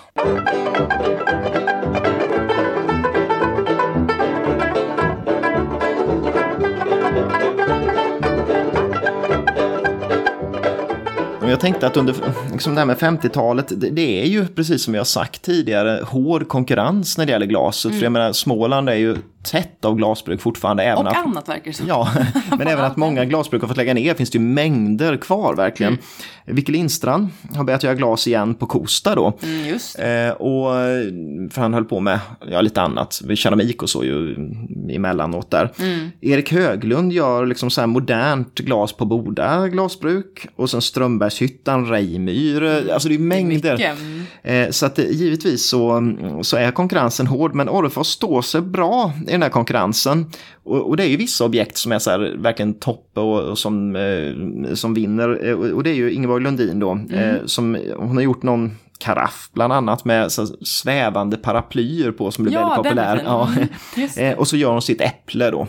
[11.49, 12.15] Och Jag tänkte att under
[12.51, 16.03] liksom det här med 50-talet, det, det är ju precis som vi har sagt tidigare,
[16.03, 17.95] hård konkurrens när det gäller glaset.
[17.95, 20.83] För jag menar, Småland är ju tätt av glasbruk fortfarande.
[20.83, 21.87] Även Och att, annat verkar det som.
[21.87, 22.09] Ja,
[22.57, 25.93] men även att många glasbruk har fått lägga ner finns det ju mängder kvar verkligen.
[25.93, 26.55] Mm.
[26.55, 29.37] Vicke Lindstrand har börjat göra glas igen på Kosta då.
[29.43, 30.27] Mm, just det.
[30.27, 30.71] Eh, och,
[31.51, 32.19] för han höll på med
[32.51, 34.35] ja, lite annat, keramik och så ju
[34.89, 35.71] emellanåt där.
[35.79, 36.11] Mm.
[36.21, 40.47] Erik Höglund gör liksom så här modernt glas på Boda glasbruk.
[40.55, 43.77] Och sen Strömbergshyttan, Reimyr, eh, alltså det är mängder.
[43.77, 43.99] Mycket.
[43.99, 44.65] Mm.
[44.67, 49.13] Eh, Så att eh, givetvis så, så är konkurrensen hård, men Orrefors står sig bra
[49.29, 50.25] i den här konkurrensen.
[50.63, 53.57] Och, och det är ju vissa objekt som är så här, verkligen topp och, och
[53.57, 55.47] som, eh, som vinner.
[55.47, 58.77] Eh, och och det är ju Ingeborg Lundin då, eh, som hon har gjort någon
[58.99, 63.21] karaff bland annat med så svävande paraplyer på som blev Ja, väldigt populär.
[63.25, 63.49] Ja.
[63.57, 63.69] Mm.
[64.17, 65.67] Eh, och så gör hon sitt äpple då.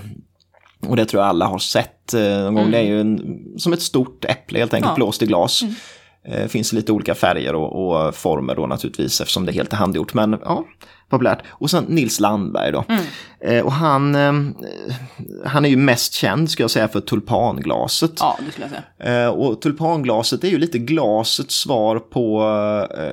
[0.87, 2.71] Och det tror jag alla har sett eh, någon gång.
[2.71, 4.89] Det är ju en, som ett stort äpple helt enkelt, Mm.
[4.89, 4.89] Ja.
[4.89, 5.07] Mm.
[5.07, 5.63] blåst i glas.
[6.25, 10.15] Eh, finns lite olika färger och, och former då naturligtvis eftersom det är helt handgjort.
[10.15, 10.65] Men ja,
[11.11, 11.39] populärt.
[11.49, 12.85] Och sen Nils Landberg då.
[12.89, 13.03] Mm.
[13.41, 14.33] Eh, och han, eh,
[15.47, 18.13] han är ju mest känd ska jag säga för tulpanglaset.
[18.21, 19.25] Ja, det skulle jag säga.
[19.25, 22.43] Eh, och tulpanglaset är ju lite glasets svar på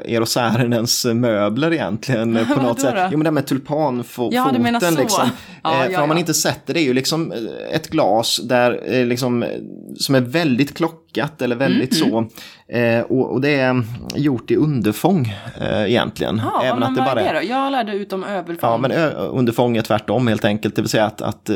[0.05, 2.39] eh, Eero Saarinens möbler egentligen.
[2.55, 3.09] på något sätt.
[3.11, 4.99] Jo men det med tulpanfoten Ja, du menar så.
[4.99, 5.29] liksom.
[5.63, 6.19] Ja, Eh, ja, för har man ja.
[6.19, 9.45] inte sett det, är ju liksom eh, ett glas där eh, liksom,
[9.97, 12.27] som är väldigt klockat eller väldigt Mm, så.
[12.73, 13.83] Eh, och, och det är
[14.15, 16.41] gjort i underfång eh, egentligen.
[16.43, 17.45] Ja, Även att det bara är det då?
[17.45, 18.69] Jag lärde ut om överfång.
[18.71, 20.75] Ja, men underfång är tvärtom helt enkelt.
[20.75, 21.55] Det vill säga att, att eh,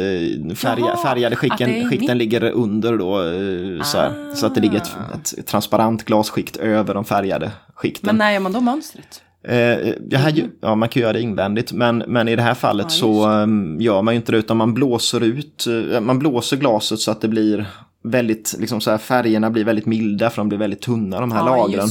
[0.55, 3.19] färga, Jaha, färgade skicken, skikten mitt- ligger under då.
[3.19, 4.91] eh, Så, här, så att det ligger ett,
[5.37, 8.07] ett transparent glasskikt över de färgade skikten.
[8.07, 9.21] Men när gör man då mönstret?
[9.43, 12.89] Eh, här, ja, man kan göra det invändigt, men, men i det här fallet Ja,
[12.89, 16.99] så um, gör man ju inte det, utan man blåser ut, eh, man blåser glaset
[16.99, 17.65] så att det blir
[18.03, 21.39] väldigt, liksom så här, färgerna blir väldigt milda för de blir väldigt tunna de här
[21.47, 21.87] ja, lagren.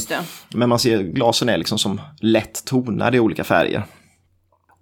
[0.54, 3.82] Men man ser glasen är liksom som lätt tonade i olika färger.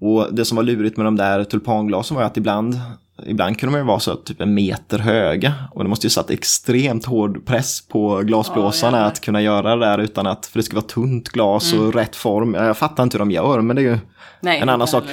[0.01, 2.81] Och det som var lurigt med de där tulpanglasen var att ibland,
[3.27, 5.55] ibland kunde de ju vara så typ en meter höga.
[5.73, 9.87] Och det måste ju satt extremt hård press på glasblåsarna Ja, att kunna göra det
[9.87, 12.55] där utan att, för det ska vara tunt glas och rätt form.
[12.55, 13.99] Jag fattar inte hur de gör, men det är ju
[14.41, 15.05] Nej, en annan sak.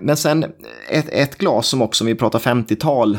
[0.00, 0.44] Men sen
[0.90, 3.18] ett, ett glas som också, om vi pratar 50-tal,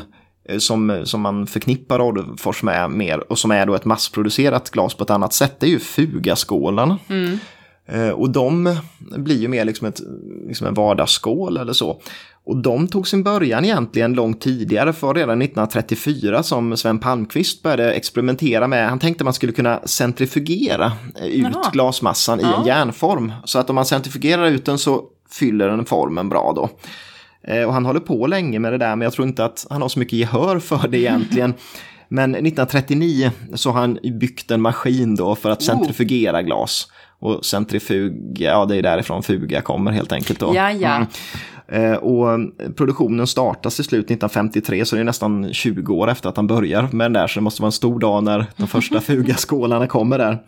[0.50, 4.94] eh, som, som man förknippar Orrefors med mer och som är då ett massproducerat glas
[4.94, 6.98] på ett annat sätt, det är ju Fugaskålarna.
[7.08, 7.38] Eh,
[8.16, 8.76] Och de
[9.18, 10.00] blir ju mer liksom, ett,
[10.48, 12.02] liksom en vardagsskål eller så.
[12.46, 17.94] Och de tog sin början egentligen långt tidigare, för redan 1934 som Sven Palmqvist började
[17.94, 18.90] experimentera med.
[18.90, 20.92] Han tänkte man skulle kunna centrifugera
[21.22, 21.70] eh, ut Jaha.
[21.74, 22.64] glasmassan i en Ja.
[22.68, 23.32] järnform.
[23.46, 26.70] Så att om man centrifugerar ut den så fyller den formen bra då.
[27.54, 29.82] Eh, Och han håller på länge med det där, men jag tror inte att han
[29.82, 31.54] har så mycket gehör för det egentligen.
[32.08, 35.66] Men 1939 så har han byggt en maskin då för att Oh.
[35.66, 36.88] centrifugera glas.
[37.24, 40.52] Och centrifug, ja det är därifrån fuga kommer helt enkelt då.
[40.56, 40.96] Ja, ja.
[40.96, 41.92] Mm.
[41.92, 42.40] Eh, Och
[42.76, 46.88] produktionen startas till slut 1953 så det är nästan 20 år efter att han börjar
[46.92, 50.18] med den där så det måste vara en stor dag när de första fugaskålarna kommer
[50.18, 50.44] där.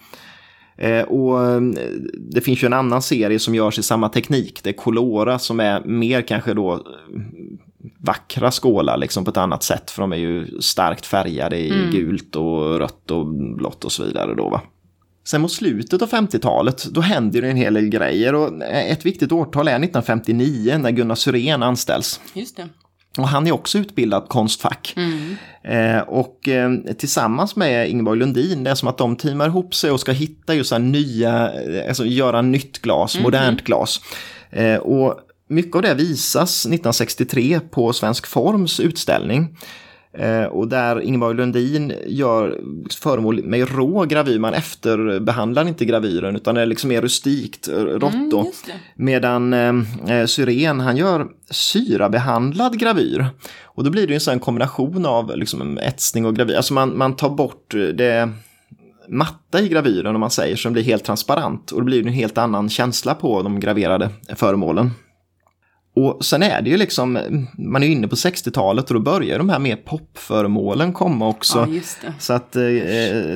[0.77, 1.61] Eh, och eh,
[2.31, 4.59] det finns ju en annan serie som görs i samma teknik.
[4.63, 6.79] Det är Colora som är mer kanske då eh,
[7.97, 9.91] vackra skålar liksom på ett annat sätt.
[9.91, 14.35] För de är ju starkt färgade i gult och rött och blått och så vidare
[14.35, 14.61] då va.
[15.27, 19.31] Sen mot slutet av 50-talet, då händer det en hel del grejer och ett viktigt
[19.31, 22.19] årtal är 1959 när Gunnar Syrén anställs.
[22.33, 22.69] Just det.
[23.17, 24.95] Och han är också utbildad konstfack.
[25.63, 29.91] Eh, och eh, tillsammans med Ingeborg Lundin, det är som att de teamar ihop sig
[29.91, 34.01] och ska hitta just här nya, eh, alltså göra nytt glas, modernt glas.
[34.49, 39.57] Eh, och mycket av det visas 1963 på Svensk Forms utställning.
[40.17, 42.61] Eh, och där Ingeborg Lundin gör
[43.01, 47.73] föremål med rå gravyr, man efterbehandlar inte gravyren utan det är liksom mer rustikt, eh,
[47.73, 48.31] rått
[48.65, 48.73] det.
[48.95, 53.25] Medan eh, Syren han gör syrabehandlad gravyr.
[53.63, 56.55] Och då blir det en sån kombination av liksom, etsning och gravyr.
[56.55, 58.29] Alltså man, man tar bort det
[59.09, 61.71] matta i gravyren om man säger så den blir helt transparent.
[61.71, 64.91] Och då blir det en helt annan känsla på de graverade föremålen.
[65.95, 67.19] Och sen är det ju liksom,
[67.57, 71.67] man är ju inne på 60-talet och då börjar de här mer popföremålen komma också.
[72.03, 72.11] Ja.
[72.19, 72.61] Så att eh,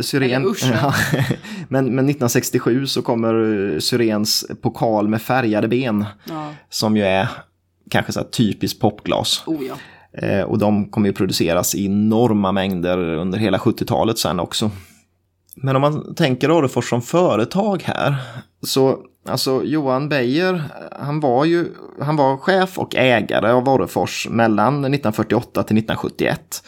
[0.02, 0.32] Syren...
[0.32, 0.93] Eller usch, ja,
[1.69, 6.06] men, men 1967 så kommer eh, Syrens pokal med färgade ben.
[6.24, 6.54] Ja.
[6.69, 7.28] Som ju är
[7.89, 9.43] kanske så här typiskt popglas.
[9.45, 9.76] Oh ja.
[10.28, 14.72] Eh, och de kommer ju produceras i enorma mängder under hela 70-talet sen också.
[15.56, 18.15] Men om man tänker Orrefors som företag här.
[18.62, 20.63] Så alltså Johan Beijer,
[21.00, 21.65] han var ju
[22.02, 26.63] han var chef och ägare av Orrefors mellan 1948 till 1971.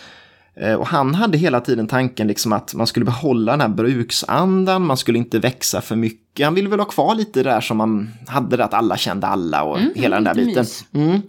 [0.56, 4.86] Eh, Och han hade hela tiden tanken liksom att man skulle behålla den här bruksandan,
[4.86, 6.46] man skulle inte växa för mycket.
[6.46, 9.64] Han ville väl ha kvar lite där som man hade det att alla kände alla
[9.64, 10.66] och hela den där biten.
[10.94, 11.22] Mm.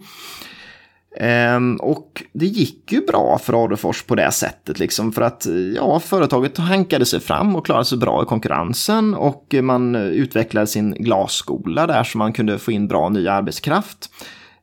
[1.55, 5.99] Um, och det gick ju bra för Orrefors på det sättet, liksom, för att ja,
[5.99, 11.87] företaget hankade sig fram och klarade sig bra i konkurrensen och man utvecklade sin glasskola
[11.87, 14.09] där så man kunde få in bra ny arbetskraft.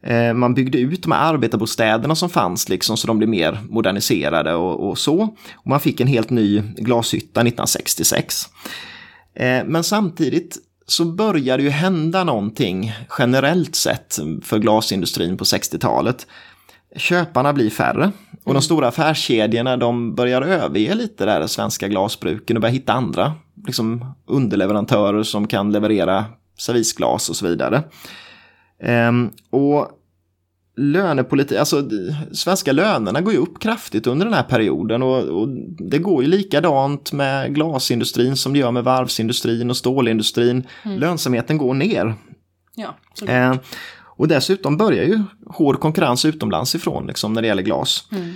[0.02, 4.54] Ehm, man byggde ut de här arbetarbostäderna som fanns liksom, så de blev mer moderniserade
[4.54, 5.22] och, och så.
[5.54, 8.44] Och man fick en helt ny glashytta 1966.
[9.34, 10.58] Ehm, men samtidigt
[10.90, 16.26] så började ju hända någonting generellt sett för glasindustrin på 60-talet.
[16.96, 18.12] Köparna blir färre
[18.44, 23.32] och de stora affärskedjorna de börjar överge lite där svenska glasbruken och börjar hitta andra
[23.66, 26.24] liksom underleverantörer som kan leverera
[26.58, 27.82] servisglas och så vidare.
[28.82, 29.88] Ehm, och
[30.80, 31.88] lönepolitik, alltså
[32.32, 36.28] svenska lönerna går ju upp kraftigt under den här perioden och, och, det går ju
[36.28, 40.66] likadant med glasindustrin som det gör med varvsindustrin och stålindustrin.
[40.82, 40.98] Mm.
[40.98, 42.14] Lönsamheten går ner.
[42.74, 42.94] Ja,
[43.28, 43.54] eh,
[44.02, 48.04] och dessutom börjar ju hård konkurrens utomlands ifrån liksom, när det gäller glas.
[48.12, 48.32] Mm.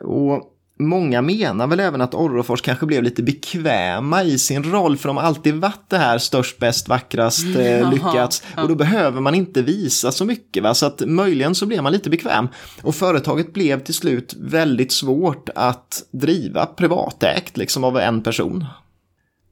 [0.00, 5.08] Och Många menar väl även att Orrefors kanske blev lite bekväma i sin roll för
[5.08, 8.42] de har alltid varit det här störst, bäst, vackrast, eh, lyckats.
[8.56, 10.62] Och då behöver man inte visa så mycket.
[10.62, 10.74] Va?
[10.74, 12.48] Så att möjligen så blev man lite bekväm.
[12.82, 18.64] Och företaget blev till slut väldigt svårt att driva privatägt, liksom av en person.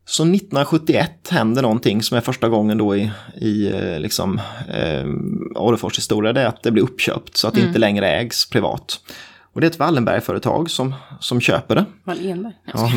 [0.05, 5.07] Så 1971 händer någonting som är första gången då i, i eh, liksom, eh,
[5.55, 7.65] Orrefors historia, det är att det blir uppköpt så att mm.
[7.65, 9.01] det inte längre ägs privat.
[9.53, 11.85] Och det är ett Wallenberg-företag som, som köper det.
[12.05, 12.55] Wallenberg?
[12.75, 12.93] Ja.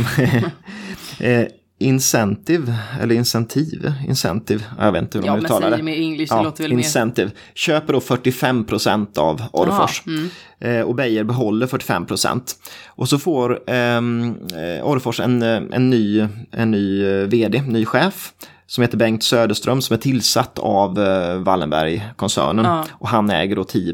[1.26, 5.72] eh, Incentive, eller Incentive, Incentive, jag vet inte hur de uttalar det.
[5.72, 7.36] Ja, men med English, ja, låter väl Incentive, mer.
[7.56, 10.04] köper då 45% av Orrefors.
[10.08, 10.30] Mm.
[10.60, 12.42] Eh, och Beijer behåller 45%
[12.88, 18.34] Och så får ehm, eh, Orrefors en, en, ny, en ny eh, vd, ny chef
[18.68, 22.66] som heter Bengt Söderström som är tillsatt av eh, Wallenberg-koncernen.
[22.66, 22.86] Ja.
[22.92, 23.94] Och han äger då 10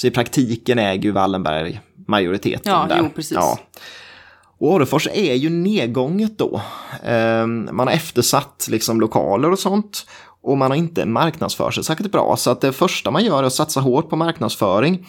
[0.00, 2.98] så i praktiken äger ju Wallenberg majoriteten ja, där.
[2.98, 3.32] Jo, precis.
[3.32, 3.58] Ja.
[4.58, 6.62] Och Orrefors är ju nedgånget då.
[7.04, 10.06] Ehm, man har eftersatt liksom lokaler och sånt.
[10.42, 12.36] Och man har inte marknadsfört sig särskilt bra.
[12.36, 15.06] Så att det första man gör är att satsa hårt på marknadsföring.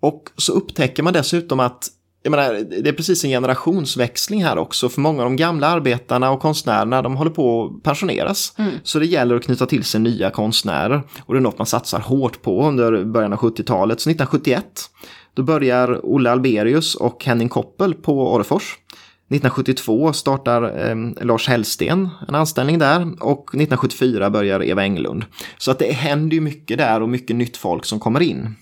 [0.00, 1.88] Och så upptäcker man dessutom att
[2.22, 6.30] jag menar, det är precis en generationsväxling här också, för många av de gamla arbetarna
[6.30, 8.54] och konstnärerna de håller på att pensioneras.
[8.58, 8.72] Mm.
[8.82, 12.00] Så det gäller att knyta till sig nya konstnärer och det är något man satsar
[12.00, 14.00] hårt på under början av 70-talet.
[14.00, 14.64] Så 1971
[15.34, 18.78] då börjar Olle Alberius och Henning Koppel på Orrefors.
[19.28, 25.24] 1972 startar eh, Lars Hellsten en anställning där och 1974 börjar Eva Englund.
[25.58, 28.56] Så att det händer ju mycket där och mycket nytt folk som kommer in.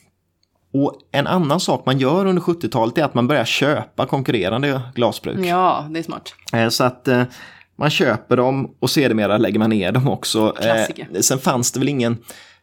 [0.72, 5.46] Och en annan sak man gör under 70-talet är att man börjar köpa konkurrerande glasbruk.
[5.46, 6.35] Ja, det är smart.
[6.52, 7.22] Eh, så att eh,
[7.76, 10.54] man köper dem och sedermera lägger man ner dem också.
[10.59, 11.22] Eh, Klassiker.
[11.22, 12.18] Sen fanns det väl ingen,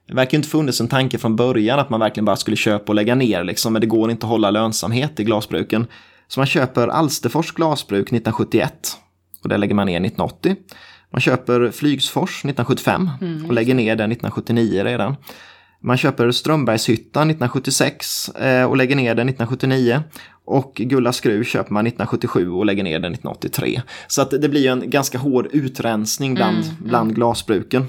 [0.07, 2.95] det verkar inte funnits en tanke från början att man verkligen bara skulle köpa och
[2.95, 5.87] lägga ner, liksom, men det går inte att hålla lönsamhet i glasbruken.
[6.27, 8.73] Så man köper Alsterfors glasbruk 1971
[9.43, 10.55] och det lägger man ner 1980.
[11.11, 15.15] Man köper Flygsfors 1975 mm, och lägger ner den 1979 redan.
[15.79, 20.03] Man köper Strömbergshyttan 1976 eh, och lägger ner den 1979.
[20.45, 23.81] Och Gulla Skruv köper man 1977 och lägger ner den 1983.
[24.07, 26.89] Så att det blir en ganska hård utrensning bland, mm, mm.
[26.89, 27.85] bland glasbruken.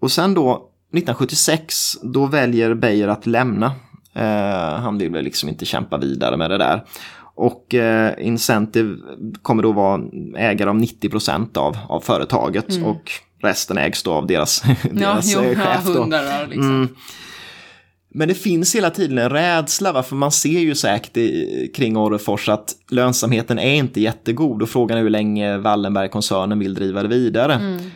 [0.00, 3.66] Och sen då 1976, då väljer Beijer att lämna.
[4.14, 6.84] Eh, han vill väl liksom inte kämpa vidare med det där.
[7.36, 8.96] Och eh, Incentive
[9.42, 10.02] kommer då vara
[10.36, 12.70] ägare av 90 av, av företaget.
[12.70, 12.84] Mm.
[12.84, 15.86] Och resten ägs då av deras, deras ja, jo, eh, chef.
[15.86, 16.00] Då.
[16.00, 16.70] Hundar, liksom.
[16.70, 16.88] Mm.
[18.16, 20.02] Men det finns hela tiden en rädsla, va?
[20.02, 24.98] för man ser ju säkert i, kring Orrefors att lönsamheten är inte jättegod och frågan
[24.98, 27.54] är hur länge Wallenberg-koncernen vill driva det vidare.
[27.54, 27.90] Mm.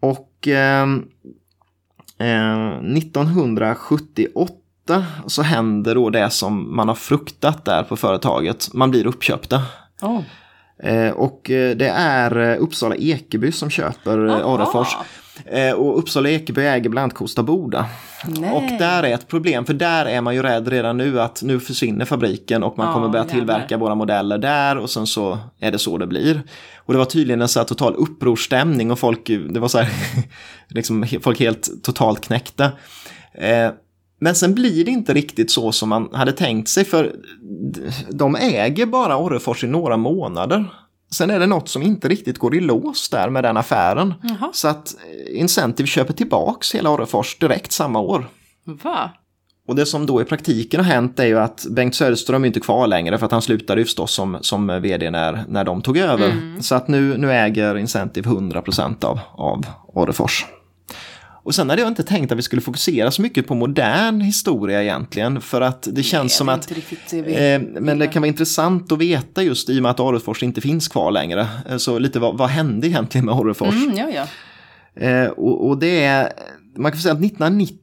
[0.00, 0.82] Och eh,
[2.18, 8.74] eh, 1978 så händer då det som man har fruktat där på företaget.
[8.74, 9.62] Man blir uppköpta.
[10.02, 10.20] Oh.
[10.82, 14.96] Eh, och eh, det är eh, Uppsala Ekeby som köper Orrefors.
[15.76, 17.86] Och Uppsala Ekeby äger bland annat Kosta Boda.
[18.24, 18.52] Nej.
[18.52, 21.60] Och där är ett problem, för där är man ju rädd redan nu att nu
[21.60, 25.72] försvinner fabriken och man oh, kommer börja tillverka våra modeller där och sen så är
[25.72, 26.42] det så det blir.
[26.76, 29.88] Och det var tydligen en så här total upprorsstämning och folk, det var så här,
[30.68, 32.72] liksom folk helt totalt knäckta.
[34.20, 37.12] Men sen blir det inte riktigt så som man hade tänkt sig för
[38.10, 40.74] de äger bara Orrefors i några månader.
[41.14, 44.14] Sen är det något som inte riktigt går i lås där med den affären.
[44.22, 44.50] Jaha.
[44.52, 44.96] Så att
[45.34, 48.28] Incentive köper tillbaks hela Orrefors direkt samma år.
[48.64, 49.10] Va?
[49.68, 52.60] Och det som då i praktiken har hänt är ju att Bengt Söderström är inte
[52.60, 55.98] kvar längre för att han slutade ju förstås som, som vd när, när de tog
[55.98, 56.30] över.
[56.30, 56.62] Mm.
[56.62, 60.46] Så att nu, nu äger Incentive 100% av, av Orrefors.
[61.42, 64.82] Och sen hade jag inte tänkt att vi skulle fokusera så mycket på modern historia
[64.82, 65.40] egentligen.
[65.40, 66.68] För att det känns Nej, som att...
[66.68, 66.74] det
[67.12, 70.60] Eh, men det kan vara intressant att veta just i och med att Orrefors inte
[70.60, 71.48] finns kvar längre.
[71.68, 73.74] Eh, Så lite vad, vad hände egentligen med Orrefors?
[73.74, 74.26] Mm, ja, ja.
[75.06, 76.32] Eh, och, och det är,
[76.76, 77.79] man kan säga att 1990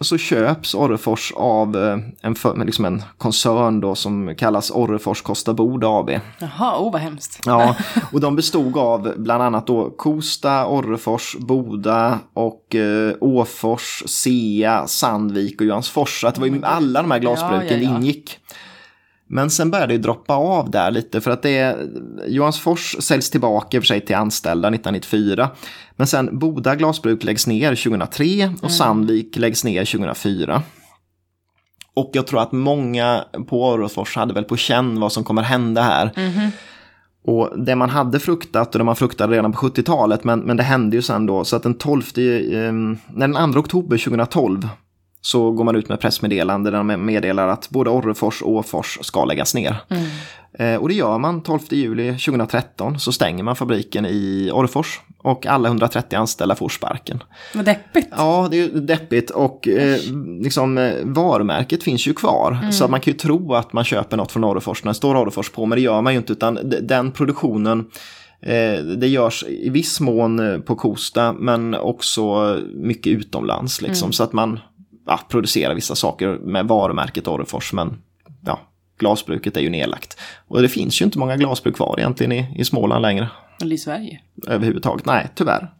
[0.00, 5.88] så köps Orrefors av eh, en, liksom en koncern då som kallas Orrefors Kosta Boda
[5.88, 6.10] AB.
[6.38, 7.40] Jaha, oh vad hemskt.
[7.46, 7.76] Ja,
[8.12, 15.60] och de bestod av bland annat då Kosta, Orrefors, Boda och eh, Åfors, Sea, Sandvik
[15.60, 16.20] och Johansfors.
[16.20, 17.96] Så att det var ju alla de här glasbruken Ja, ja, ja.
[17.96, 18.38] ingick.
[19.34, 21.88] Men sen började det droppa av där lite för att det är,
[22.26, 25.50] Johansfors säljs tillbaka i och för sig till anställda 1994.
[25.96, 30.62] Men sen Boda glasbruk läggs ner 2003 och Sandvik läggs ner 2004.
[31.94, 35.82] Och jag tror att många på Orrefors hade väl på känn vad som kommer hända
[35.82, 36.10] här.
[37.24, 40.62] Och det man hade fruktat och det man fruktade redan på 70-talet, men, men det
[40.62, 41.44] hände ju sen då.
[41.44, 42.22] Så att den 12, eh,
[43.14, 44.68] när den 2 oktober 2012
[45.24, 49.24] så går man ut med pressmeddelande där de meddelar att både Orrefors och Åfors ska
[49.24, 49.76] läggas ner.
[50.58, 55.46] Eh, och det gör man 12 juli 2013 så stänger man fabriken i Orrefors och
[55.46, 57.22] alla 130 anställda får sparken.
[57.54, 58.08] Vad deppigt.
[58.16, 59.98] Ja, det är deppigt och eh,
[60.40, 62.70] liksom, eh, varumärket finns ju kvar.
[62.72, 65.16] Så att man kan ju tro att man köper något från Orrefors när det står
[65.16, 66.32] Orrefors på, men det gör man ju inte.
[66.32, 67.78] Utan den produktionen,
[68.42, 73.82] eh, det görs i viss mån på Kosta, men också mycket utomlands.
[73.82, 74.60] Liksom, Så att man
[75.06, 78.02] ja, producerar vissa saker med varumärket Orrefors, men
[78.44, 78.60] ja,
[78.98, 80.20] glasbruket är ju nedlagt.
[80.48, 83.28] Och det finns ju inte många glasbruk kvar egentligen i, i Småland längre
[83.62, 84.20] Eller i Sverige.
[84.46, 85.06] överhuvudtaget.
[85.06, 85.70] Nej, tyvärr.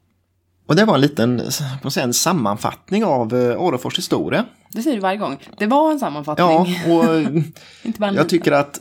[0.66, 4.45] Och det var en liten säga, en sammanfattning av eh, Orrefors historia.
[4.70, 5.37] Det säger du varje gång.
[5.59, 6.47] Det var en sammanfattning.
[6.47, 8.81] Ja, och jag tycker att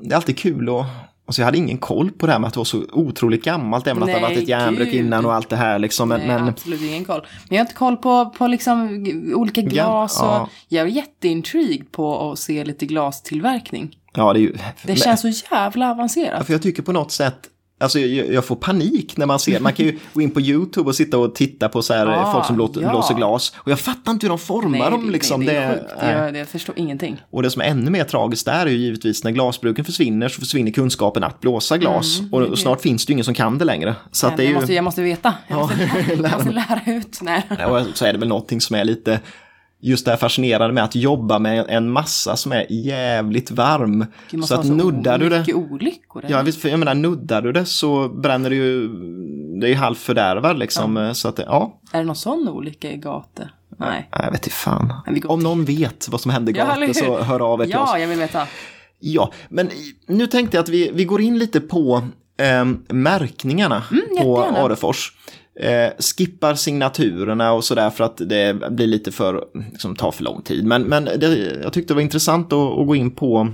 [0.00, 0.86] det är alltid kul att
[1.28, 3.86] Alltså jag hade ingen koll på det här med att det var så otroligt gammalt,
[3.86, 5.00] även att det Nej, har varit ett järnbruk gud.
[5.00, 6.08] innan och allt det här liksom.
[6.08, 7.20] Men, Nej, men absolut ingen koll.
[7.20, 10.48] Men jag har inte koll på, på liksom olika glas och ja.
[10.68, 13.96] jag är jätteintrigued på att se lite glastillverkning.
[14.14, 14.56] ja, det ju...
[14.82, 16.46] Det känns så jävla avancerat.
[16.46, 17.38] För jag tycker på något sätt,
[17.78, 20.88] alltså jag, jag får panik när man ser, man kan ju gå in på YouTube
[20.88, 22.90] och sitta och titta på så här Ah, folk som blåser, ja.
[22.90, 23.52] blåser glas.
[23.56, 25.40] Och jag fattar inte hur de formar dem liksom.
[25.40, 25.92] nej, det är sjukt.
[26.02, 26.14] nej.
[26.16, 27.22] Jag, jag förstår ingenting.
[27.30, 30.40] Och det som är ännu mer tragiskt där är ju givetvis när glasbruken försvinner så
[30.40, 32.20] försvinner kunskapen att blåsa glas.
[32.32, 33.94] och, och snart finns det ju ingen som kan det längre.
[34.12, 34.54] Så att det är jag, ju...
[34.60, 35.34] måste, jag måste veta.
[35.48, 35.76] Jag måste,
[36.16, 37.18] lära, jag måste lära ut.
[37.22, 37.42] Nej.
[37.66, 39.20] Och så är det väl någonting som är lite
[39.80, 44.06] just det här fascinerande med att jobba med en massa som är jävligt varm.
[44.44, 46.24] Så att vara nuddar du det, olyckor.
[46.28, 48.88] ja, visst, för jag menar nuddar du det så bränner det ju,
[49.60, 51.10] det är ju halvt fördärvad liksom.
[51.14, 53.48] Så att ja, Är det någon sån olycka i Gate?
[53.80, 53.88] Nej.
[53.90, 54.92] Nej, jag vet inte fan.
[55.26, 56.92] Om någon vet vad som hände i Ja, Gate hur?
[56.92, 57.90] så hör av er till oss.
[57.92, 58.46] Ja, jag vill veta.
[59.00, 59.70] Ja, men
[60.08, 62.02] nu tänkte jag att vi, vi går in lite på
[62.40, 62.64] eh,
[62.94, 64.58] märkningarna på Mm, jättegärna.
[64.58, 65.12] Arefors.
[65.60, 70.42] Eh, skippar signaturerna och sådär för att det blir lite för, liksom, tar för lång
[70.42, 70.64] tid.
[70.66, 73.48] Men, men det, jag tyckte det var intressant att, att gå in på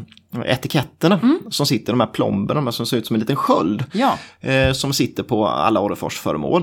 [0.47, 1.39] etiketterna Mm.
[1.51, 3.85] som sitter, de här plomberna de här som ser ut som en liten sköld.
[3.93, 4.19] Ja.
[4.41, 6.63] Eh, som sitter på alla Orrefors föremål.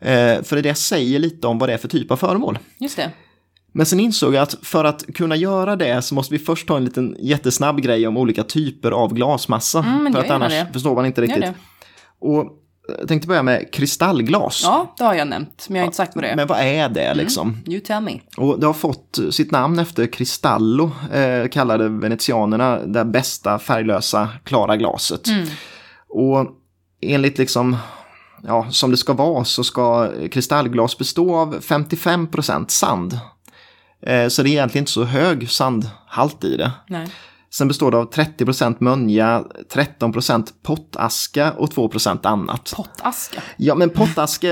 [0.00, 2.58] Eh, för det säger lite om vad det är för typ av föremål.
[2.78, 3.10] Just det.
[3.72, 6.76] Men sen insåg jag att för att kunna göra det så måste vi först ta
[6.76, 9.78] en liten jättesnabb grej om olika typer av glasmassa.
[9.78, 10.66] Mm, för att annars det.
[10.72, 11.44] förstår man inte riktigt.
[12.20, 12.52] Och
[12.98, 14.60] jag tänkte börja med kristallglas.
[14.64, 15.66] Ja, det har jag nämnt.
[15.68, 16.36] Men jag har inte sagt vad det är.
[16.36, 17.56] Men vad är det liksom?
[17.66, 18.20] You tell me.
[18.36, 24.76] Och det har fått sitt namn efter Cristallo, eh, kallade venetianerna det bästa färglösa klara
[24.76, 25.28] glaset.
[26.08, 26.46] Och
[27.00, 27.76] enligt liksom,
[28.42, 33.18] ja, som det ska vara så ska kristallglas bestå av 55% sand.
[34.02, 36.72] Eh, så det är egentligen inte så hög sandhalt i det.
[36.86, 37.08] Nej.
[37.50, 39.44] Sen består det av 30% mönja,
[39.74, 42.72] 13% pottaska och 2% annat.
[42.76, 43.40] Pottaska.
[43.56, 44.48] Ja, men pottaska,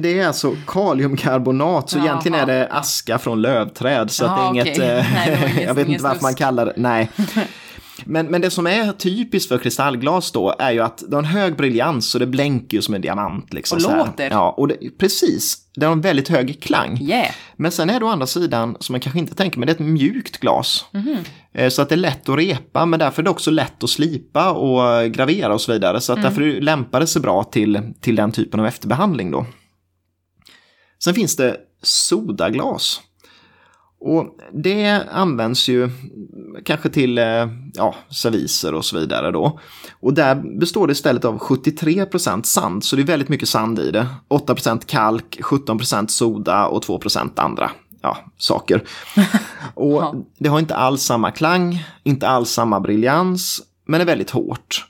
[0.00, 2.04] det, är alltså kaliumkarbonat, så Jaha.
[2.06, 4.10] egentligen är det aska från lövträd.
[4.10, 4.90] Så att det är Jaha, inget, okej.
[4.98, 7.10] eh, Nej, det jag vet inte varför man kallar det, nej.
[8.04, 11.24] Men, men det som är typiskt för kristallglas då är ju att det har en
[11.28, 13.52] hög briljans och det blänker ju som en diamant.
[13.52, 13.98] Liksom, Och så här.
[13.98, 14.30] låter.
[14.30, 15.58] Ja, och det, precis.
[15.74, 16.98] Det har en väldigt hög klang.
[17.02, 17.30] Yeah.
[17.56, 19.74] Men sen är det å andra sidan, som man kanske inte tänker, men det är
[19.74, 20.84] ett mjukt glas.
[21.52, 23.90] Eh, Så att det är lätt att repa, men därför är det också lätt att
[23.90, 26.00] slipa och gravera och så vidare.
[26.00, 29.46] Så att därför lämpar det sig bra till, till den typen av efterbehandling då.
[31.04, 33.00] Sen finns det sodaglas.
[34.00, 35.90] Och det används ju
[36.64, 39.60] kanske till eh, ja, serviser och så vidare då.
[40.00, 43.90] Och där består det istället av 73% sand, så det är väldigt mycket sand i
[43.90, 44.06] det.
[44.28, 47.70] 8% kalk, 17% soda och 2% andra
[48.02, 48.82] ja, saker.
[49.74, 54.86] Och det har inte alls samma klang, inte alls samma briljans, men är väldigt hårt.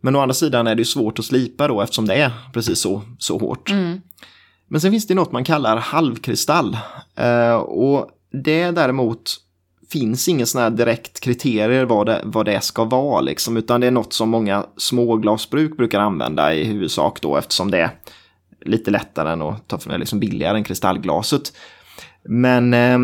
[0.00, 2.80] Men å andra sidan är det ju svårt att slipa då eftersom det är precis
[2.80, 3.70] så, så hårt.
[4.68, 6.78] Men sen finns det något man kallar halvkristall.
[7.16, 9.36] Eh, och det däremot
[9.92, 13.86] finns ingen sån här direkt kriterier vad det, vad det ska vara liksom, utan det
[13.86, 17.90] är något som många småglasbruk brukar använda i huvudsak då eftersom det är
[18.64, 21.52] lite lättare än att ta för liksom billigare än kristallglaset.
[22.22, 22.98] Men eh,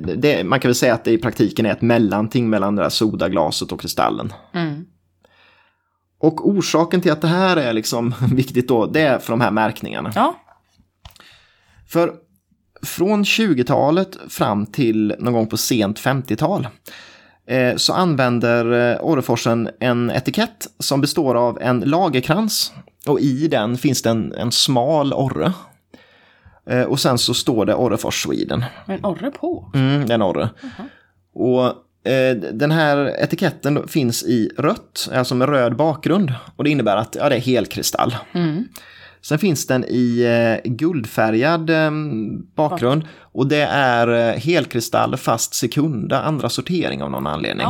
[0.00, 2.88] det, man kan väl säga att det i praktiken är ett mellanting mellan det där
[2.88, 4.32] sodaglaset och kristallen.
[4.52, 4.84] Mm.
[6.20, 9.50] Och orsaken till att det här är liksom viktigt då, det är för de här
[9.50, 10.12] märkningarna.
[10.14, 10.36] Ja,
[11.88, 12.14] För
[12.82, 16.68] från 20-talet fram till någon gång på sent 50-tal
[17.46, 22.72] eh, så använder eh, Orreforsen en etikett som består av en lagerkrans
[23.06, 25.52] och i den finns det en, en smal orre.
[26.70, 28.64] Eh, och sen så står det Orrefors Sweden.
[28.86, 29.70] men orre på.
[29.74, 30.50] Mm, en orre.
[31.34, 31.64] Och
[32.12, 36.34] eh, den här etiketten finns i rött, alltså med röd bakgrund.
[36.56, 38.14] Och det innebär att ja, det är helkristall.
[39.28, 40.22] Sen finns den i
[40.64, 41.90] eh, guldfärgad eh,
[42.54, 43.02] bakgrund.
[43.20, 47.66] Och det är eh, helkristall fast sekunda, andra sortering av någon anledning.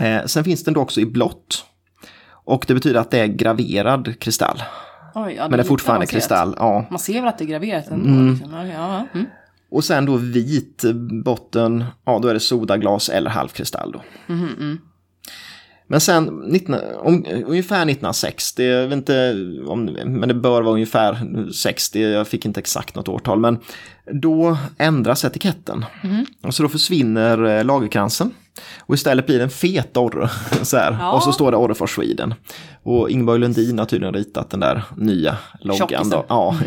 [0.00, 1.64] Eh, sen finns den då också i blått.
[2.30, 4.62] Och det betyder att det är graverad kristall.
[5.14, 6.54] Oj, ja, Men det är fortfarande kristall.
[6.58, 6.86] Ja.
[6.90, 8.30] Man ser väl att det är graverat ändå.
[8.30, 8.52] Liksom.
[8.52, 9.06] Ja.
[9.14, 9.26] Mm.
[9.70, 10.84] Och sen då vit
[11.24, 14.02] botten, ja då är det sodaglas eller halvkristall då.
[15.90, 19.36] Men sen, 19, om, ungefär 1960, jag vet inte
[19.66, 23.58] om, men det bör vara ungefär 60, jag fick inte exakt något årtal, men
[24.12, 25.84] då ändras etiketten.
[26.42, 28.30] Och så då försvinner eh, lagerkransen.
[28.78, 30.30] Och istället blir det en fet orre.
[30.62, 30.96] Så här.
[31.00, 31.12] Ja.
[31.12, 32.34] Och så står det Orrefors Sweden.
[32.82, 36.12] Och Ingeborg Lundin har tydligen ritat den där nya loggan.
[36.28, 36.56] Ja.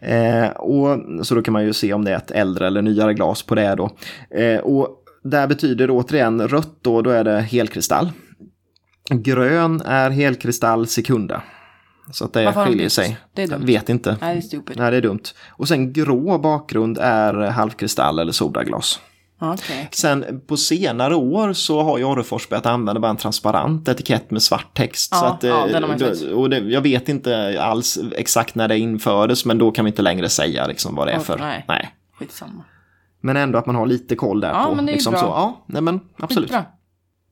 [0.00, 3.14] Eh, och, så då kan man ju se om det är ett äldre eller nyare
[3.14, 3.90] glas på det då.
[4.30, 8.12] Eh, och där betyder det återigen rött då, då är det helkristall.
[9.10, 11.42] Grön är helkristall sekunda.
[12.12, 13.18] Så att det Varför skiljer sig.
[13.34, 13.58] Det är dumt.
[13.60, 14.16] Jag vet inte.
[14.20, 14.76] Nej, det är stupid.
[14.78, 15.22] Nej, det är dumt.
[15.48, 19.00] Och sen grå bakgrund är halvkristall eller sodaglas.
[19.40, 19.88] Okej.
[19.92, 24.42] Sen på senare år så har ju Orrefors börjat använda bara en transparent etikett med
[24.42, 25.08] svart text.
[25.12, 26.32] Ja, så att, ja, eh, då- sett.
[26.32, 30.02] och det, jag vet inte alls exakt när det infördes men då kan vi inte
[30.02, 31.38] längre säga liksom vad det är Okej, för.
[31.38, 31.64] nej.
[31.68, 31.94] Nej.
[32.18, 32.64] Skitsamma.
[33.20, 34.74] Men ändå att man har lite koll där Ja, på.
[34.74, 35.20] men det är liksom bra.
[35.20, 36.50] Så, ja, nej men absolut.
[36.50, 36.64] Bra.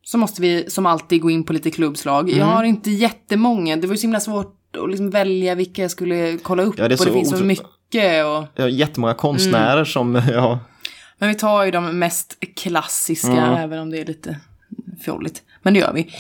[0.02, 2.28] Så måste vi som alltid gå in på lite klubbslag.
[2.28, 2.38] Mm.
[2.38, 3.76] Jag har inte jättemånga.
[3.76, 6.74] Det var ju så himla svårt att liksom välja vilka jag skulle kolla upp.
[6.78, 8.24] Ja, det och det finns så mycket.
[8.24, 8.44] Och...
[8.54, 9.86] Jag har jättemånga konstnärer Mm.
[9.86, 10.58] som, ja,
[11.18, 13.54] Men vi tar ju de mest klassiska, Mm.
[13.54, 14.40] även om det är lite
[15.04, 15.42] fjolligt.
[15.62, 16.12] Men det gör vi.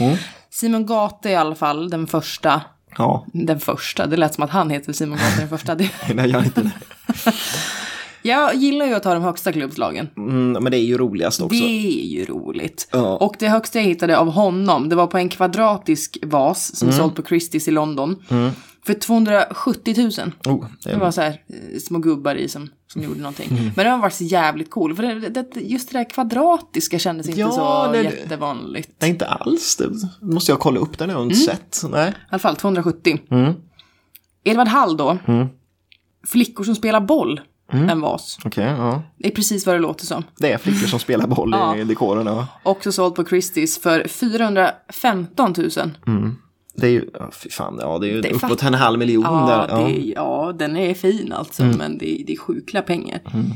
[0.50, 2.62] Simon Gate i alla fall den första.
[2.98, 5.74] ja, Den första, det lät som att han heter Simon Gate den första.
[5.74, 5.90] Det...
[6.14, 6.70] nej jag inte det.
[8.26, 10.08] Jag gillar ju att ta de högsta klubbslagen.
[10.16, 11.56] Mm, men det är ju roligast också.
[11.58, 12.88] Det är ju roligt.
[12.92, 13.16] Ja.
[13.16, 16.92] Och det högsta jag hittade av honom, det var på en kvadratisk vas Mm.
[16.92, 18.16] som såld på Christie's i London.
[18.86, 20.10] För 270 000.
[20.56, 23.48] Oh, det Det var så här eh, små gubbar i som, som gjorde någonting.
[23.50, 23.64] Mm.
[23.76, 24.94] Men den var faktiskt jävligt cool.
[24.96, 28.90] För det, det, just det där kvadratiska kändes inte Ja, så det- jättevanligt.
[28.98, 29.76] nej, inte alls.
[29.76, 29.90] Det
[30.26, 31.32] måste jag kolla upp den, jag har Mm.
[31.34, 31.82] inte sett.
[31.90, 32.08] Nej.
[32.10, 33.18] I alla fall 270.
[33.30, 33.52] Mm.
[34.44, 35.18] Edvard Hall då.
[36.26, 37.40] Flickor som spelar boll.
[37.72, 37.88] Mm.
[37.90, 38.38] En vas.
[38.44, 39.02] Okej, ja.
[39.18, 40.24] Det är precis vad det låter som.
[40.38, 41.76] Det är flickor som spelar boll Ja.
[41.76, 42.26] i dekoren.
[42.26, 42.46] Ja.
[42.62, 45.70] Också såld på Christie's för 415 000.
[46.78, 48.98] Det är ju, ja, fy fan, ja, det är ju Det är uppåt en halv
[48.98, 49.76] miljon Ja, där.
[49.80, 49.86] Ja.
[49.86, 53.20] det, ja, den är fin alltså, men det, är- det är sjukliga pengar.
[53.34, 53.46] Mm.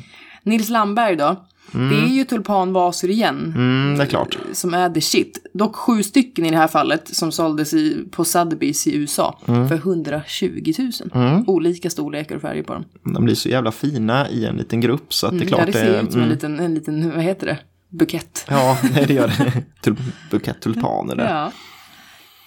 [0.42, 1.36] Nils Landberg då.
[1.72, 3.52] Det är ju tulpanvaser igen.
[3.56, 4.38] Mm, det är klart.
[4.52, 5.46] Som är the shit.
[5.54, 9.38] Dock sju stycken i det här fallet som såldes i, på Sotheby's i USA.
[9.48, 9.68] Mm.
[9.68, 10.72] För 120
[11.14, 11.44] 000.
[11.46, 12.84] Olika storlekar och färger på dem.
[13.14, 15.66] De blir så jävla fina i en liten grupp så att det är Ja, klart
[15.66, 16.34] det ser ut som en mm.
[16.34, 17.58] liten, en liten, vad heter det?
[17.88, 18.46] Bukett.
[18.48, 19.62] Ja, nej, det gör det.
[19.82, 19.96] Tul
[20.30, 21.28] bukett tulpaner där.
[21.28, 21.52] Ja.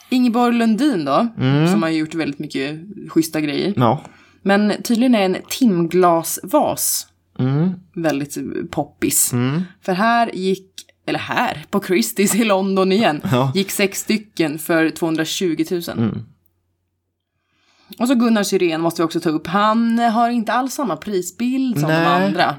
[0.09, 1.67] Ingeborg Lundin då, Mm.
[1.67, 3.74] som har gjort väldigt mycket schyssta grejer.
[3.76, 4.01] Ja.
[4.41, 7.07] Men tydligen är en timglasvas
[7.39, 7.69] Mm.
[7.95, 8.38] väldigt
[8.71, 9.31] poppis.
[9.81, 10.69] För här gick,
[11.05, 13.51] eller här, på Christie's i London igen, Ja.
[13.55, 15.81] gick sex stycken för 220 000.
[17.99, 19.47] Och så Gunnar Syrén måste vi också ta upp.
[19.47, 22.05] Han har inte alls samma prisbild som de Nej.
[22.25, 22.55] andra.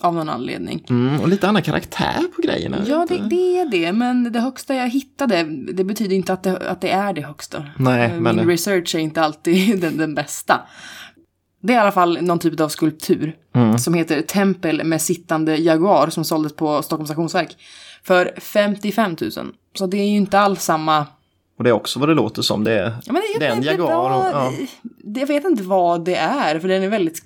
[0.00, 0.84] Av någon anledning.
[0.90, 2.76] Mm, och lite annan karaktär på grejerna.
[2.86, 3.92] Ja, det, det är det.
[3.92, 5.42] Men det högsta jag hittade,
[5.72, 7.66] det betyder inte att det, att det är det högsta.
[7.78, 10.60] Nej, Min men- research är inte alltid den, den bästa.
[11.60, 13.36] Det är i alla fall någon typ av skulptur.
[13.54, 13.78] Mm.
[13.78, 17.56] Som heter Tempel med sittande jaguar som såldes på Stockholms Auktionsverk.
[18.02, 19.30] För 55 000.
[19.78, 21.06] Så det är ju inte alls samma...
[21.58, 22.64] Och det är också vad det låter som.
[22.64, 24.10] Det är, Ja, det, är en jaguar.
[24.10, 24.52] Och, ja,
[25.14, 27.22] Jag vet inte vad det är, för den är väldigt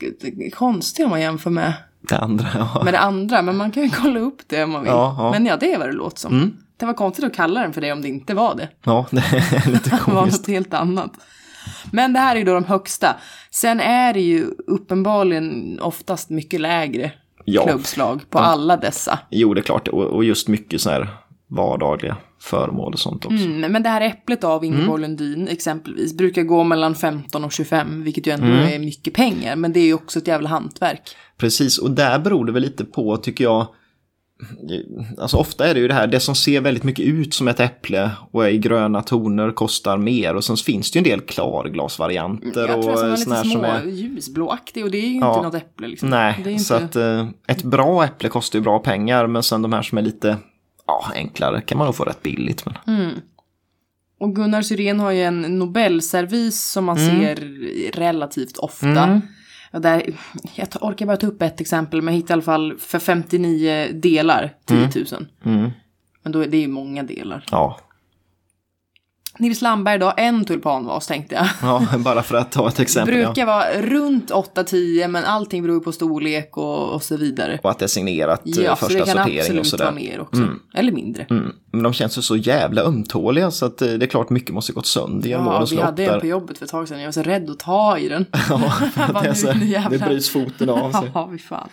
[0.55, 2.49] konstig om man jämför med, det andra.
[2.55, 2.85] Ja.
[2.85, 3.43] med det andra.
[3.43, 4.91] Men man kan ju kolla upp det om man vill.
[4.91, 5.31] Ja.
[5.33, 6.57] Men ja, det är vad det låter som.
[6.77, 8.69] Det var konstigt att kalla den för det om det inte var det.
[8.85, 10.39] ja, det är lite Det var komiskt.
[10.39, 11.13] något helt annat.
[11.93, 13.17] Men det här är ju då de högsta.
[13.51, 17.13] Sen är det ju uppenbarligen oftast mycket lägre
[17.45, 17.67] Ja.
[17.67, 19.19] klubbslag på alla dessa.
[19.31, 19.89] Jo, det är klart.
[19.89, 21.09] Och, och just mycket så här
[21.49, 23.45] vardagliga föremål och sånt också.
[23.45, 28.03] Mm, men det här äpplet av Ingeborg Lundin exempelvis brukar gå mellan 15 och 25,
[28.05, 29.57] vilket ju ändå är mycket pengar.
[29.57, 31.17] Men det är ju också ett jävla hantverk.
[31.37, 33.67] Precis, och där beror det väl lite på, tycker jag,
[35.19, 37.61] Alltså ofta är det ju det här, det som ser väldigt mycket ut som ett
[37.61, 40.35] äpple och är i gröna toner kostar mer.
[40.35, 43.25] Och sen finns det ju en del klarglasvarianter Jag tror att den och är lite
[43.25, 43.85] små som är...
[43.85, 45.35] ljusblåaktig och det är ju Ja.
[45.35, 46.11] inte något äpple liksom.
[46.11, 46.65] Nej, inte...
[46.65, 49.27] så att eh, ett bra äpple kostar ju bra pengar.
[49.27, 50.37] Men sen de här som är lite
[50.87, 52.65] ja, enklare kan man nog få rätt billigt.
[52.67, 53.01] Men...
[53.01, 53.11] Mm.
[54.21, 57.37] Och Gunnar Syrén har ju en Nobelservis som man ser
[57.93, 58.87] relativt ofta.
[59.05, 59.21] Mm.
[59.73, 60.15] Där,
[60.55, 63.89] jag orkar bara ta upp ett exempel, men jag hittade i alla fall för 59
[63.93, 65.27] delar 10 000.
[65.45, 65.71] Mm.
[66.23, 67.45] Men då är det ju många delar.
[67.51, 67.79] Ja.
[69.39, 71.47] Nils Landberg då, en tulpanvas tänkte jag.
[71.63, 73.19] ja, bara för att ta ett exempel.
[73.19, 73.25] Ja.
[73.27, 77.61] Brukar vara runt 8-10 men allting beror på storlek och, och så vidare.
[77.63, 79.85] Och att det är signerat eh, Ja, så första det kan sortering och absolut sådär.
[79.85, 80.43] vara mer också.
[80.75, 81.27] Eller mindre.
[81.31, 81.53] Mm.
[81.73, 84.73] Men de känns ju så jävla ömtåliga så att eh, det är klart mycket måste
[84.73, 85.85] gått sönder genom Ja, årens vi lopp.
[85.85, 86.99] hade en på jobbet för ett tag sedan.
[87.01, 88.27] Jag var så rädd att ta i den.
[88.49, 88.73] Ja,
[89.23, 89.53] det, är så,
[89.91, 91.11] det bryts foten av sig.
[91.15, 91.69] Ja, fy fan.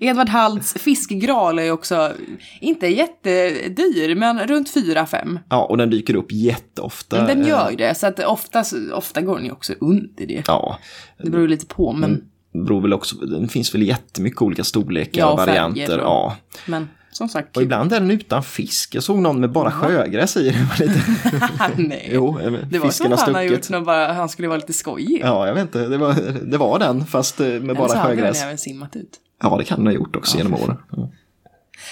[0.00, 2.12] Edvard Halds fiskgral är också,
[2.60, 5.38] inte jättedyr, men runt 4-5.
[5.48, 6.32] Ja, och den dyker upp
[6.78, 7.16] jätteofta.
[7.16, 8.64] Men den eh, gör ju det, så att ofta,
[8.94, 10.42] ofta går den ju också under det.
[10.46, 10.78] Ja,
[11.18, 15.20] Det beror ju lite på, men, beror väl också, det finns väl jättemycket olika storlekar
[15.20, 15.86] Ja, och varianter.
[15.86, 16.36] färger Ja.
[16.66, 17.56] men som sagt.
[17.56, 18.94] Och ibland är den utan fisk.
[18.94, 20.44] Jag såg någon med bara sjögräs i.
[20.78, 21.02] Lite,
[21.76, 22.10] Nej.
[22.14, 25.20] jo, eh, det var som han har gjort något bara, han skulle vara lite skojig.
[25.24, 25.86] Ja, jag vet inte.
[25.86, 26.14] Det var,
[26.50, 28.42] det var den, fast eh, med Eller så bara hade den sjögräs.
[28.42, 29.10] även simmat ut.
[29.42, 30.76] Ja, det kan den ha gjort också genom åren.
[30.96, 31.10] Ja.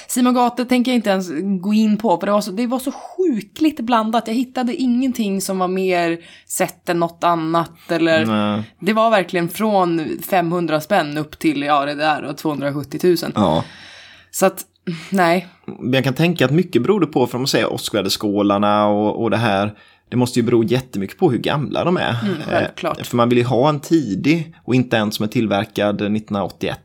[0.09, 1.28] Simon Gate tänker jag inte ens
[1.62, 4.28] gå in på, för det var, så, det var så sjukligt blandat.
[4.28, 7.91] Jag hittade ingenting som var mer sett än något annat.
[7.91, 8.62] Eller, Nej.
[8.80, 13.16] Det var verkligen från 500 spänn upp till, ja det där, och 270 000.
[13.34, 13.64] Ja.
[14.30, 14.64] Så att,
[15.11, 15.47] nej.
[15.64, 19.30] Men jag kan tänka att mycket beror det på, för man säger Oscarsskålarna och, och
[19.30, 19.74] det här,
[20.09, 22.16] det måste ju bero jättemycket på hur gamla de är.
[22.22, 22.64] Mm.
[22.64, 26.78] Eh, för man vill ju ha en tidig och inte en som är tillverkad 1981.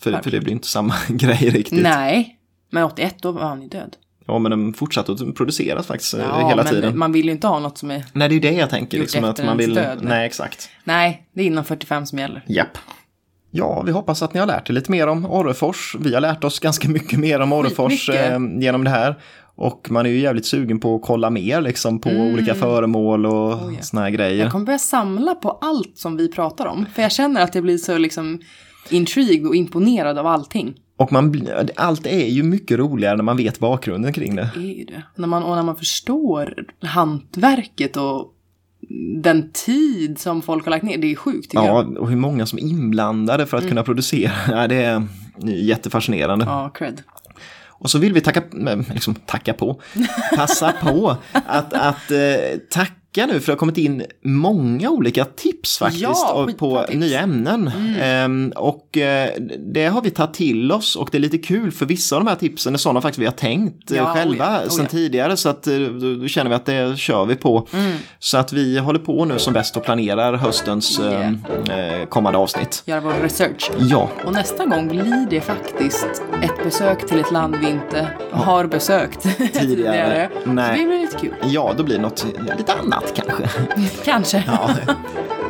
[0.00, 1.82] för, för det blir inte samma grej riktigt.
[1.82, 2.38] Nej.
[2.70, 3.96] Men 81 då var han ju död.
[4.26, 6.98] Ja, men den fortsatte att produceras faktiskt eh, Ja, hela men tiden.
[6.98, 8.04] man vill ju inte ha något som är...
[8.12, 8.98] Nej, det är det jag tänker.
[8.98, 9.74] Liksom, att man vill...
[9.74, 10.26] död, nej.
[10.26, 10.68] Exakt.
[10.84, 12.44] Nej, det är inom 45 som gäller.
[12.48, 12.78] Japp.
[13.50, 15.96] Ja, vi hoppas att ni har lärt er lite mer om Orrefors.
[16.00, 19.18] Vi har lärt oss ganska mycket mer om Orrefors eh, genom det här.
[19.56, 23.52] Och man är ju jävligt sugen på att kolla mer liksom, på olika föremål och
[23.52, 23.66] Mm.
[23.68, 23.82] Oh, ja.
[23.82, 24.42] såna här grejer.
[24.42, 26.86] Jag kommer börja samla på allt som vi pratar om.
[26.94, 28.40] För jag känner att jag blir så liksom
[28.90, 30.74] intrigued och imponerad av allting.
[30.96, 34.50] Och man, allt är ju mycket roligare när man vet bakgrunden kring det.
[34.54, 35.02] Det är ju det.
[35.16, 38.30] När man, och när man förstår hantverket och
[39.22, 40.98] den tid som folk har lagt ner.
[40.98, 41.94] Det är sjukt tycker jag.
[41.94, 44.32] Ja, och hur många som är inblandade för att kunna producera.
[44.50, 45.06] Ja, det är
[45.44, 46.44] jättefascinerande.
[46.44, 47.02] Ja, cred.
[47.78, 49.80] Och så vill vi tacka, eh, liksom tacka på,
[50.36, 55.78] passa på att, att eh, tacka nu för det har kommit in många olika tips
[55.78, 56.88] faktiskt Ja, på tips.
[56.94, 57.00] Mm.
[57.00, 57.70] nya ämnen.
[58.00, 59.30] Ehm, och eh,
[59.72, 62.28] det har vi tagit till oss och det är lite kul för vissa av de
[62.30, 64.84] här tipsen är sådana faktiskt vi har tänkt eh, Ja, oh själva ja, oh sedan
[64.84, 64.90] ja.
[64.90, 67.66] tidigare så att eh, då, då känner vi att det kör vi på.
[67.72, 67.96] Mm.
[68.18, 72.82] Så att vi håller på nu som bäst och planerar höstens eh, eh, kommande avsnitt.
[72.86, 73.70] Göra vår research.
[73.78, 76.06] Ja, Och nästa gång blir det faktiskt
[76.42, 80.28] ett besök till ett land vi inte har besökt tidigare.
[80.44, 80.74] Nej.
[80.76, 81.34] Så det blir lite kul.
[81.44, 82.26] ja, då blir det något
[82.58, 83.48] lite annat kanske.
[84.04, 84.44] Kanske.
[84.46, 84.70] Ja.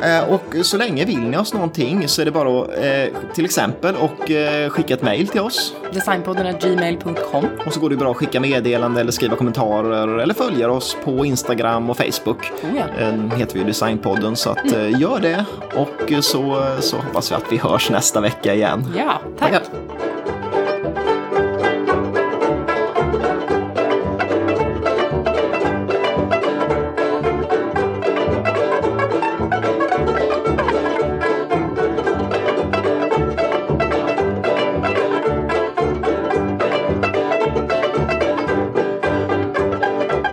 [0.07, 3.45] Eh, Och så länge vill ni oss någonting så är det bara att eh, till
[3.45, 5.73] exempel och eh, skicka ett mejl till oss.
[5.93, 7.45] Designpodden gmail.com.
[7.65, 11.25] Och så går det bra att skicka meddelande eller skriva kommentarer eller följa oss på
[11.25, 12.51] Instagram och Facebook.
[12.63, 13.35] Oh ja.
[13.37, 15.45] Heter vi Designpodden så att gör det.
[15.75, 18.93] Och så, så hoppas vi att vi hörs nästa vecka igen.
[18.97, 19.51] Ja, tack.
[19.51, 19.61] Tackar.